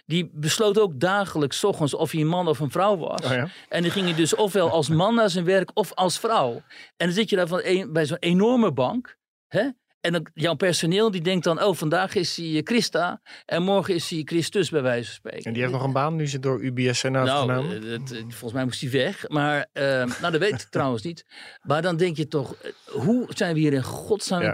[0.07, 3.25] Die besloot ook dagelijks, ochtends, of hij een man of een vrouw was.
[3.25, 3.49] Oh ja?
[3.69, 6.53] En dan ging hij dus ofwel als man naar zijn werk of als vrouw.
[6.97, 9.17] En dan zit je daar van een, bij zo'n enorme bank.
[9.49, 9.69] Hè?
[10.01, 13.21] En dan, jouw personeel die denkt dan, oh, vandaag is hij eh, Christa.
[13.47, 15.45] En morgen is hij Christus, bij wijze van spreken.
[15.45, 17.51] En die heeft nog een baan nu ze door UBS zijn Nou,
[17.85, 19.29] eh, het, eh, volgens mij moest hij weg.
[19.29, 21.25] Maar, nou, dat weet ik trouwens niet.
[21.63, 22.55] Maar dan denk je toch,
[22.87, 24.53] hoe zijn we hier in godsnaam Ja.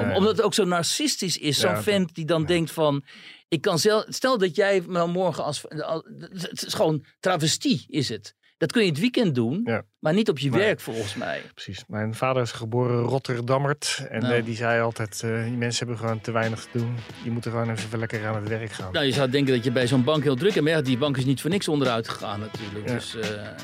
[0.00, 0.16] Ja, ja.
[0.16, 1.58] Omdat het ook zo narcistisch is.
[1.58, 3.04] Zo'n vent die dan denkt van,
[3.48, 4.04] ik kan zelf...
[4.08, 5.68] Stel dat jij me morgen als...
[5.68, 8.34] al- Het is gewoon travestie, is het.
[8.58, 9.82] Dat kun je het weekend doen, Ja.
[9.98, 11.42] maar niet op je werk volgens mij.
[11.54, 11.84] Precies.
[11.88, 14.06] Mijn vader is geboren Rotterdammert.
[14.10, 14.34] En Nou.
[14.34, 16.94] eh, die zei altijd, eh, die mensen hebben gewoon te weinig te doen.
[17.24, 18.92] Je moet er gewoon even lekker aan het werk gaan.
[18.92, 20.64] Nou, je zou denken dat je bij zo'n bank heel druk hebt.
[20.64, 22.88] Maar ja, die bank is niet voor niks onderuit gegaan natuurlijk.
[22.88, 22.94] Ja.
[22.94, 23.16] Dus,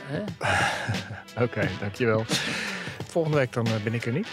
[0.07, 0.23] hè?
[1.45, 2.25] Oké, dankjewel.
[3.07, 4.29] Volgende week dan ben ik er niet.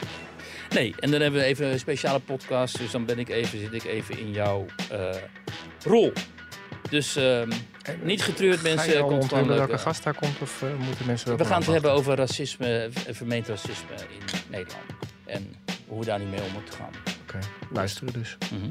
[0.74, 2.78] Nee, en dan hebben we even een speciale podcast.
[2.78, 4.66] Dus dan ben ik even, zit ik even in jouw
[5.84, 6.12] rol.
[6.89, 7.51] Dus ehm,
[8.03, 9.01] niet getreurd, Ga je mensen.
[9.01, 10.41] komt welke eh, gast daar komt?
[10.41, 14.86] Of eh, moeten mensen We gaan het hebben over racisme, v- vermeend racisme in Nederland.
[15.25, 15.55] En
[15.88, 16.89] hoe we daar niet mee om moeten gaan.
[17.21, 17.39] Oké,
[17.71, 18.38] luisteren dus.
[18.51, 18.69] Mhm.